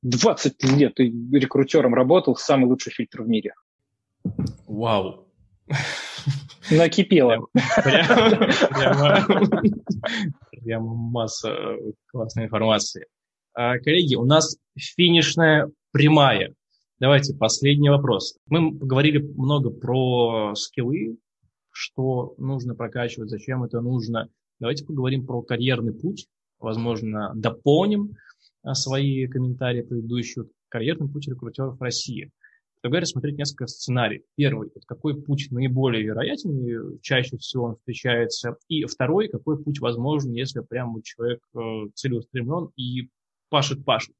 [0.02, 3.54] 20 лет рекрутером работал, самый лучший фильтр в мире.
[4.66, 5.28] Вау.
[6.72, 7.46] Накипело.
[10.50, 11.54] Прямо масса
[12.08, 13.06] классной информации.
[13.54, 16.54] А, коллеги, у нас финишная прямая.
[16.98, 18.36] Давайте последний вопрос.
[18.46, 21.18] Мы поговорили много про скиллы,
[21.72, 24.28] что нужно прокачивать, зачем это нужно.
[24.58, 28.16] Давайте поговорим про карьерный путь, возможно, дополним
[28.62, 30.46] а, свои комментарии предыдущие.
[30.68, 32.30] Карьерный путь рекрутеров России.
[32.80, 34.22] Предлагаю рассмотреть несколько сценариев.
[34.36, 38.56] Первый, вот какой путь наиболее вероятен, чаще всего он встречается.
[38.68, 41.58] И второй, какой путь возможен, если прям человек э,
[41.94, 43.08] целеустремлен и
[43.50, 44.14] пашет-пашет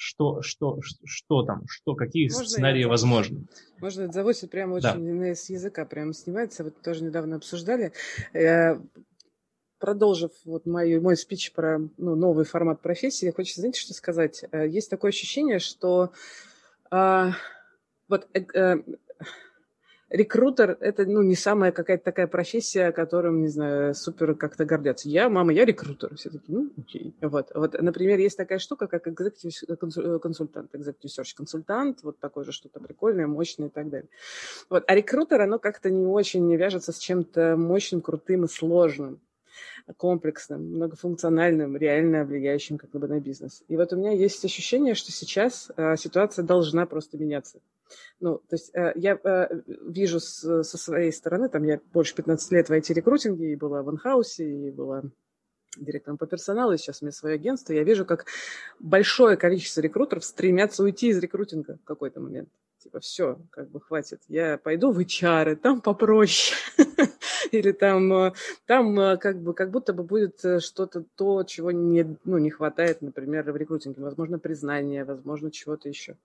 [0.00, 3.46] что, что, что там, что, какие Можно сценарии возможны.
[3.80, 5.34] Можно это заводить прямо очень да.
[5.34, 6.64] с языка прямо снимается.
[6.64, 7.92] Вот тоже недавно обсуждали.
[8.32, 8.80] Я,
[9.78, 14.42] продолжив вот мою, мой спич про ну, новый формат профессии, хочется, знаете, что сказать?
[14.52, 16.12] Э, есть такое ощущение, что
[16.90, 17.32] а,
[18.08, 18.76] вот э,
[20.10, 25.08] рекрутер– это ну, не самая какая-то такая профессия, которым, не знаю, супер как-то гордятся.
[25.08, 26.14] Я, мама, я рекрутер.
[26.16, 27.14] Все таки ну, окей.
[27.20, 27.50] Вот.
[27.54, 32.80] вот, например, есть такая штука, как executive консультант, executive search консультант, вот такое же что-то
[32.80, 34.08] прикольное, мощное и так далее.
[34.68, 34.84] Вот.
[34.86, 39.20] А рекрутер, оно как-то не очень не вяжется с чем-то мощным, крутым и сложным
[39.96, 43.62] комплексным, многофункциональным, реально влияющим как бы на бизнес.
[43.68, 47.60] И вот у меня есть ощущение, что сейчас э, ситуация должна просто меняться.
[48.20, 52.52] Ну, то есть э, я э, вижу с, со своей стороны, там я больше 15
[52.52, 55.02] лет в IT-рекрутинге, и была в инхаусе, и была
[55.76, 58.26] директором по персоналу, и сейчас у меня свое агентство, я вижу, как
[58.78, 62.48] большое количество рекрутеров стремятся уйти из рекрутинга в какой-то момент.
[62.82, 64.22] Типа, все, как бы хватит.
[64.28, 66.56] Я пойду в HR, там попроще.
[67.50, 68.32] Или там, э,
[68.66, 72.48] там э, как бы, как будто бы будет э, что-то то, чего не, ну, не
[72.48, 74.02] хватает, например, в рекрутинге.
[74.02, 76.16] Возможно, признание, возможно, чего-то еще.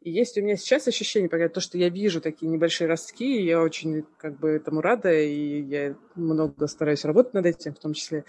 [0.00, 3.60] И есть у меня сейчас ощущение, пока то, что я вижу такие небольшие ростки, я
[3.60, 8.24] очень как бы этому рада, и я много стараюсь работать над этим, в том числе,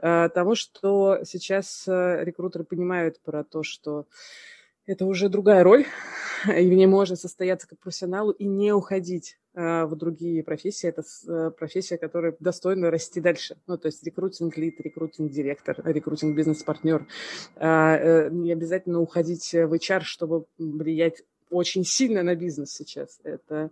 [0.00, 4.06] тому, что сейчас рекрутеры понимают про то, что
[4.86, 5.86] это уже другая роль,
[6.74, 10.88] ней можно состояться как профессионалу и не уходить э, в другие профессии.
[10.88, 13.56] Это э, профессия, которая достойна расти дальше.
[13.66, 17.06] Ну, то есть рекрутинг-лид, рекрутинг-директор, рекрутинг-бизнес-партнер.
[17.56, 23.18] Э, не обязательно уходить в HR, чтобы влиять очень сильно на бизнес сейчас.
[23.24, 23.70] Это,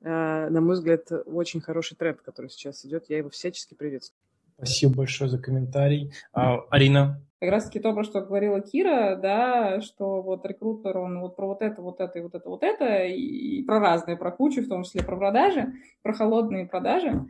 [0.00, 3.06] на мой взгляд, очень хороший тренд, который сейчас идет.
[3.08, 4.16] Я его всячески приветствую.
[4.56, 6.12] Спасибо большое за комментарий.
[6.32, 7.20] А, Арина?
[7.38, 11.46] Как раз таки то, про что говорила Кира, да, что вот рекрутер, он вот про
[11.48, 14.68] вот это, вот это и вот это, вот это, и, про разные, про кучу, в
[14.68, 17.26] том числе про продажи, про холодные продажи.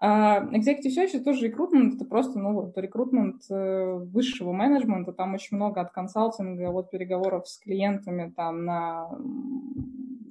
[0.00, 5.34] А Executive Search это тоже рекрутмент, это просто, ну, вот, рекрутмент э, высшего менеджмента, там
[5.34, 9.08] очень много от консалтинга, от переговоров с клиентами там на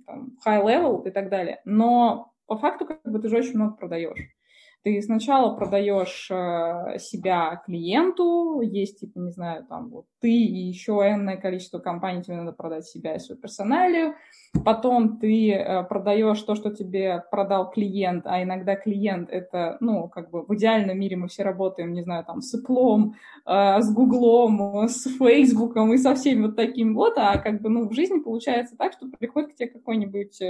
[0.06, 1.62] там, high level и так далее.
[1.64, 4.20] Но по факту как бы ты же очень много продаешь.
[4.84, 10.92] Ты сначала продаешь э, себя клиенту, есть, типа, не знаю, там, вот ты и еще
[10.92, 14.16] энное количество компаний, тебе надо продать себя и свою персоналию.
[14.66, 20.30] Потом ты э, продаешь то, что тебе продал клиент, а иногда клиент это, ну, как
[20.32, 23.14] бы в идеальном мире мы все работаем, не знаю, там, с Apple,
[23.46, 27.88] э, с Гуглом, с Фейсбуком и со всеми вот таким вот, а как бы, ну,
[27.88, 30.42] в жизни получается так, что приходит к тебе какой-нибудь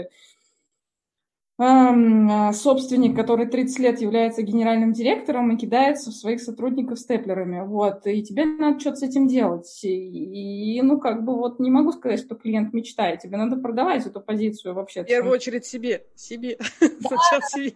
[1.57, 7.61] собственник, который 30 лет является генеральным директором и кидается в своих сотрудников степлерами.
[7.65, 9.83] Вот, и тебе надо что-то с этим делать.
[9.83, 13.19] И, и, ну, как бы вот не могу сказать, что клиент мечтает.
[13.19, 15.03] Тебе надо продавать эту позицию вообще.
[15.03, 16.05] В первую очередь себе.
[16.15, 16.57] Себе.
[16.79, 17.71] Сначала себе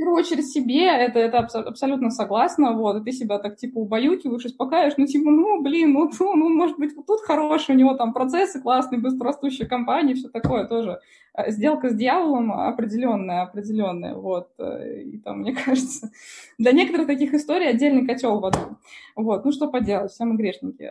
[0.00, 4.94] первую очередь себе, это, это абсолютно согласна, вот, и ты себя так, типа, убаюкиваешь, успокаиваешь,
[4.96, 8.14] ну, типа, ну, блин, ну, ну, ну может быть, вот тут хороший, у него там
[8.14, 11.00] процессы классные, быстрорастущая компания, все такое тоже.
[11.34, 16.10] А, сделка с дьяволом определенная, определенная, вот, э, и там, мне кажется,
[16.56, 18.78] для некоторых таких историй отдельный котел в воду,
[19.16, 20.88] вот, ну, что поделать, все мы грешники.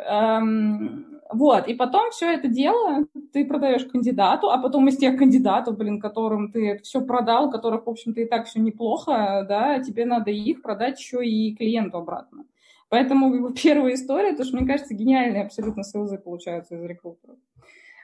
[1.31, 5.99] Вот, и потом все это дело ты продаешь кандидату, а потом из тех кандидатов, блин,
[5.99, 10.61] которым ты все продал, которых, в общем-то, и так все неплохо, да, тебе надо их
[10.61, 12.45] продать еще и клиенту обратно.
[12.89, 17.37] Поэтому первая история, то, что, мне кажется, гениальные абсолютно селзы получаются из рекрутеров.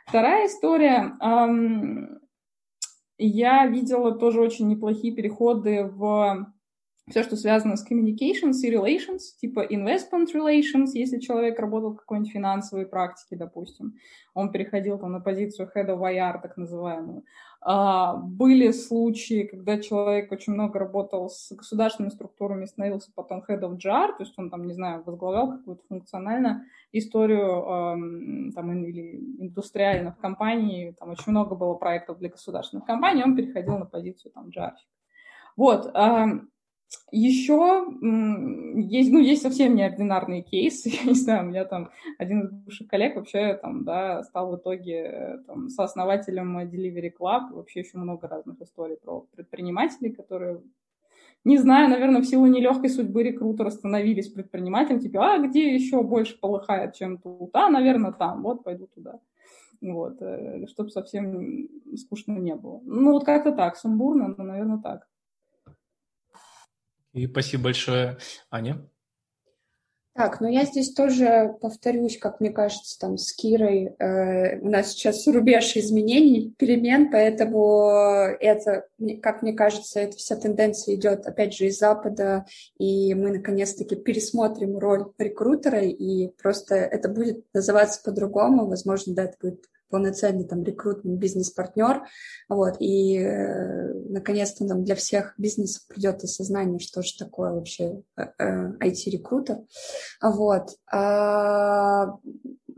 [0.08, 1.18] Вторая история.
[1.20, 2.20] Эм,
[3.18, 6.54] я видела тоже очень неплохие переходы в
[7.08, 12.32] все, что связано с communications и relations, типа investment relations, если человек работал в какой-нибудь
[12.32, 13.94] финансовой практике, допустим,
[14.34, 17.24] он переходил там на позицию head of IR, так называемую.
[17.68, 23.78] А, были случаи, когда человек очень много работал с государственными структурами, становился потом head of
[23.78, 30.18] JAR, то есть он там, не знаю, возглавлял какую-то функционально историю там, или индустриально в
[30.20, 34.74] компании, там очень много было проектов для государственных компаний, он переходил на позицию там JAR.
[35.58, 35.92] Вот,
[37.12, 37.86] еще
[38.76, 40.90] есть, ну, есть совсем неординарные кейсы.
[41.04, 44.58] Я не знаю, у меня там один из бывших коллег вообще там, да, стал в
[44.58, 47.54] итоге там, сооснователем Delivery Club.
[47.54, 50.62] Вообще еще много разных историй про предпринимателей, которые
[51.46, 56.40] не знаю, наверное, в силу нелегкой судьбы рекрутера становились предпринимателем, типа, а где еще больше
[56.40, 57.52] полыхает, чем тут?
[57.54, 59.20] А, наверное, там, вот, пойду туда.
[59.80, 62.82] Вот, э, чтобы совсем скучно не было.
[62.84, 65.08] Ну, вот как-то так, сумбурно, но, наверное, так.
[67.16, 68.18] И спасибо большое,
[68.52, 68.86] Аня.
[70.14, 74.92] Так, ну я здесь тоже повторюсь, как мне кажется, там с Кирой э, у нас
[74.92, 77.90] сейчас рубеж изменений, перемен, поэтому
[78.40, 78.88] это,
[79.22, 82.46] как мне кажется, эта вся тенденция идет, опять же, из Запада,
[82.78, 89.36] и мы наконец-таки пересмотрим роль рекрутера, и просто это будет называться по-другому, возможно, да, это
[89.42, 92.04] будет полноценный там рекрутный бизнес-партнер,
[92.50, 98.24] вот, и э, наконец-то нам для всех бизнесов придет осознание, что же такое вообще э,
[98.38, 99.60] э, IT-рекрутер,
[100.22, 100.70] вот.
[100.92, 102.18] А,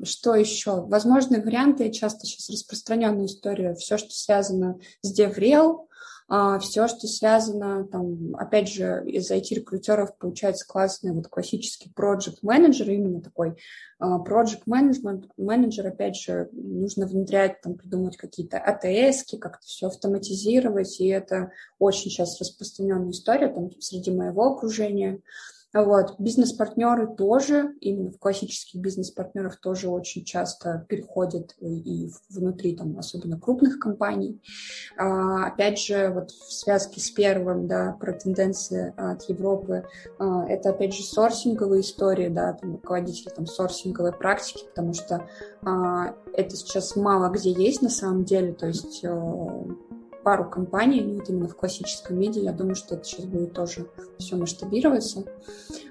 [0.04, 0.82] что еще?
[0.86, 5.87] Возможные варианты, часто сейчас распространенная история, все, что связано с DevRel,
[6.60, 13.22] все, что связано, там, опять же, из IT-рекрутеров получается классный вот классический project менеджер именно
[13.22, 13.56] такой
[14.00, 21.00] а, project management менеджер, опять же, нужно внедрять, там, придумать какие-то АТС, как-то все автоматизировать,
[21.00, 25.22] и это очень сейчас распространенная история там, среди моего окружения.
[25.84, 26.16] Вот.
[26.18, 33.80] Бизнес-партнеры тоже, именно в классических бизнес-партнерах тоже очень часто переходят и внутри, там, особенно крупных
[33.80, 34.42] компаний.
[34.98, 39.86] А, опять же, вот в связке с первым, да, про тенденции от Европы,
[40.18, 45.28] а, это, опять же, сорсинговые истории, да, там, руководители там сорсинговой практики, потому что
[45.62, 49.64] а, это сейчас мало где есть на самом деле, то есть э,
[50.28, 52.42] пару компаний, ну, вот именно в классическом виде.
[52.42, 53.88] Я думаю, что это сейчас будет тоже
[54.20, 55.24] все масштабироваться.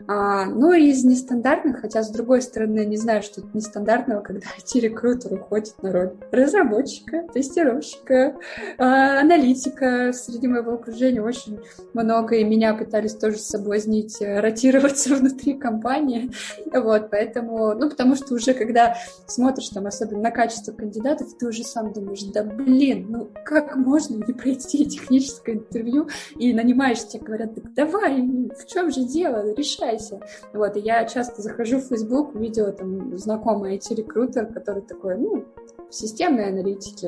[0.09, 4.47] А, ну, и из нестандартных, хотя, с другой стороны, не знаю, что это нестандартного, когда
[4.59, 8.37] IT-рекрутер уходит на роль разработчика, тестировщика,
[8.77, 10.13] а, аналитика.
[10.13, 11.59] Среди моего окружения очень
[11.95, 16.31] много, и меня пытались тоже соблазнить э, ротироваться внутри компании.
[16.71, 18.97] Вот, поэтому, ну, потому что уже когда
[19.27, 24.26] смотришь там, особенно на качество кандидатов, ты уже сам думаешь, да блин, ну как можно
[24.27, 26.09] не пройти техническое интервью,
[26.39, 30.21] и нанимаешь, тебе говорят, так давай, в чем же дело, решайся.
[30.53, 35.45] Вот, и я часто захожу в Facebook, видела там знакомый IT-рекрутер, который такой, ну,
[35.89, 36.49] в системной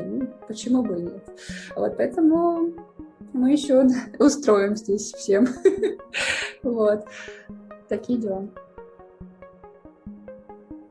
[0.03, 1.25] ну, почему бы и нет.
[1.77, 2.73] Вот, поэтому
[3.33, 3.87] мы еще
[4.19, 5.47] устроим здесь всем.
[6.65, 7.05] Вот.
[7.89, 8.49] Такие дела.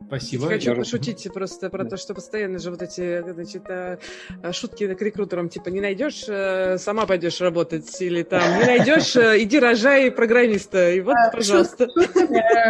[0.07, 0.47] Спасибо.
[0.47, 1.91] Хочу пошутить просто про да.
[1.91, 3.97] то, что постоянно же вот эти значит, э,
[4.41, 9.15] э, шутки к рекрутерам, типа, не найдешь, э, сама пойдешь работать, или там, не найдешь,
[9.41, 11.87] иди рожай программиста, и вот, а, пожалуйста.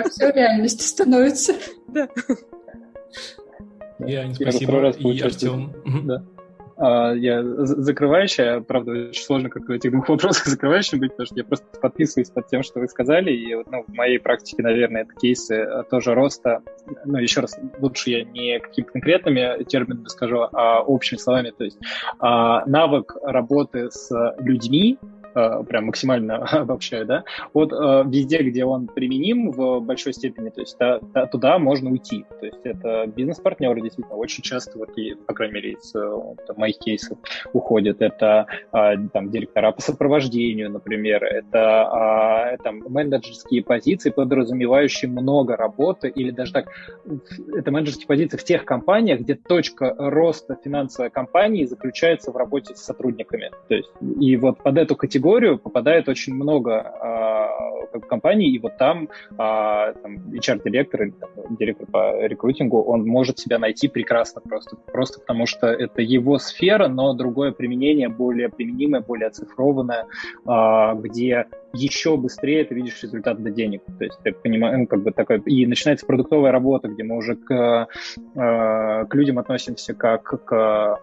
[0.10, 1.54] Все реальностью становится.
[1.88, 2.10] Да.
[4.00, 5.74] Я, спасибо, и Артем.
[6.06, 6.24] Да.
[6.78, 11.36] А, я закрывающая, правда, очень сложно как в этих двух вопросах закрывающим быть, потому что
[11.36, 15.14] я просто подписываюсь под тем, что вы сказали, и ну, в моей практике, наверное, это
[15.14, 16.62] кейсы э, тоже роста,
[17.06, 21.80] ну, еще раз, лучше я не какими-то конкретными терминами скажу, а общими словами, то есть
[22.20, 24.98] а, навык работы с людьми,
[25.34, 27.24] прям максимально обобщаю, да,
[27.54, 31.92] вот э, везде, где он применим в большой степени, то есть да, да, туда можно
[31.92, 32.26] уйти.
[32.40, 36.80] То есть это бизнес-партнеры действительно очень часто, вот, и, по крайней мере, из э, моих
[36.80, 37.18] кейсов
[37.54, 38.02] уходят.
[38.02, 46.54] Это там директора по сопровождению, например, это там менеджерские позиции, подразумевающие много работы, или даже
[46.54, 46.68] так,
[47.54, 52.80] это менеджерские позиции в тех компаниях, где точка роста финансовой компании заключается в работе с
[52.80, 53.52] сотрудниками.
[53.68, 53.90] То есть
[54.20, 56.94] и вот под эту категорию категорию попадает очень много
[58.08, 63.60] компании, и вот там, а, там HR-директор или там, директор по рекрутингу, он может себя
[63.60, 69.28] найти прекрасно просто, просто потому что это его сфера, но другое применение, более применимое, более
[69.28, 70.06] оцифрованное,
[70.46, 73.82] а, где еще быстрее ты видишь результат до денег.
[73.98, 77.36] То есть ты понимаешь, ну, как бы такой, и начинается продуктовая работа, где мы уже
[77.36, 77.88] к,
[78.36, 81.00] э, к людям относимся как к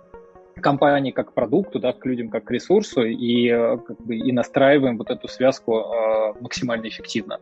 [0.61, 4.99] компании как продукту, да, к людям как к ресурсу и, э, как бы, и настраиваем
[4.99, 7.39] вот эту связку э, максимально эффективно.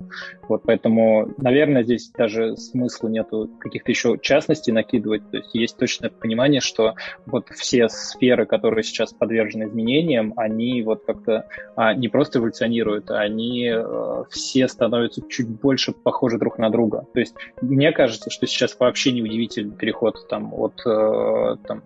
[0.49, 5.31] Вот поэтому, наверное, здесь даже смысла нету каких-то еще частностей накидывать.
[5.31, 6.95] То есть есть точное понимание, что
[7.27, 13.21] вот все сферы, которые сейчас подвержены изменениям, они вот как-то а, не просто эволюционируют, а
[13.21, 17.07] они э, все становятся чуть больше похожи друг на друга.
[17.13, 21.83] То есть мне кажется, что сейчас вообще не удивительный переход там от э, там,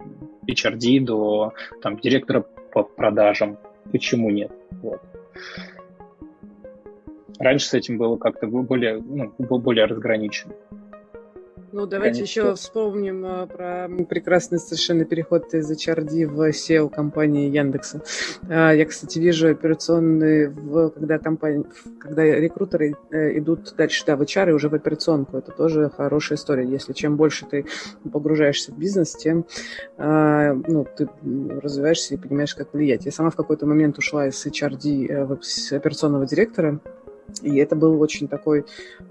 [0.48, 1.52] HRD до до
[1.82, 3.58] там, директора по продажам.
[3.92, 4.52] Почему нет?
[4.82, 5.00] Вот.
[7.38, 10.54] Раньше с этим было как-то более, ну, более разграничено.
[11.72, 12.40] Ну, давайте Конечно.
[12.40, 18.02] еще вспомним а, про прекрасный совершенно переход из HRD в SEO компании Яндекса.
[18.48, 21.64] А, я, кстати, вижу операционные, в, когда, компания,
[21.98, 25.36] когда рекрутеры э, идут дальше да, в HR и уже в операционку.
[25.36, 26.66] Это тоже хорошая история.
[26.66, 27.66] Если чем больше ты
[28.12, 29.44] погружаешься в бизнес, тем
[29.96, 31.08] а, ну, ты
[31.60, 33.04] развиваешься и понимаешь, как влиять.
[33.06, 35.38] Я сама в какой-то момент ушла из HRD э, в
[35.72, 36.80] операционного директора,
[37.42, 38.64] и это был очень такой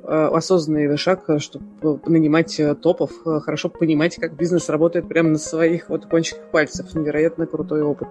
[0.03, 5.37] э, осознанный шаг, чтобы нанимать э, топов, э, хорошо понимать, как бизнес работает прямо на
[5.37, 6.93] своих вот кончиках пальцев.
[6.95, 8.07] Невероятно крутой опыт,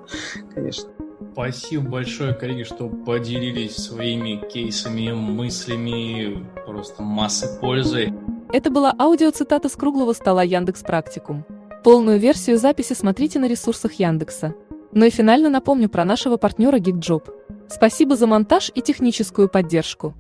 [0.55, 0.91] конечно.
[1.33, 8.13] Спасибо большое, коллеги, что поделились своими кейсами, мыслями, просто массой пользы.
[8.53, 11.45] Это была аудиоцитата с круглого стола Яндекс Практикум.
[11.83, 14.55] Полную версию записи смотрите на ресурсах Яндекса.
[14.93, 17.25] Ну и финально напомню про нашего партнера GeekJob.
[17.69, 20.15] Спасибо за монтаж и техническую поддержку.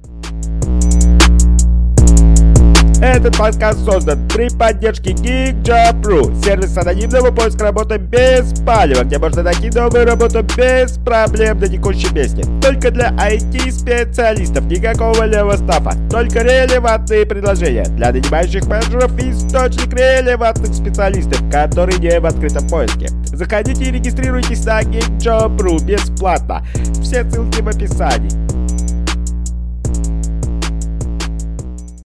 [3.05, 9.68] Этот подкаст создан при поддержке GeekJob.ru, сервис анонимного поиска работы без палева, где можно найти
[9.68, 12.44] новую работу без проблем на текущей песне.
[12.62, 20.74] Только для IT-специалистов, никакого левого стафа, только релевантные предложения для нанимающих менеджеров и источник релевантных
[20.74, 23.09] специалистов, которые не в открытом поиске.
[23.26, 26.66] Заходите и регистрируйтесь на GeekJob.ru бесплатно.
[27.02, 28.64] Все ссылки в описании.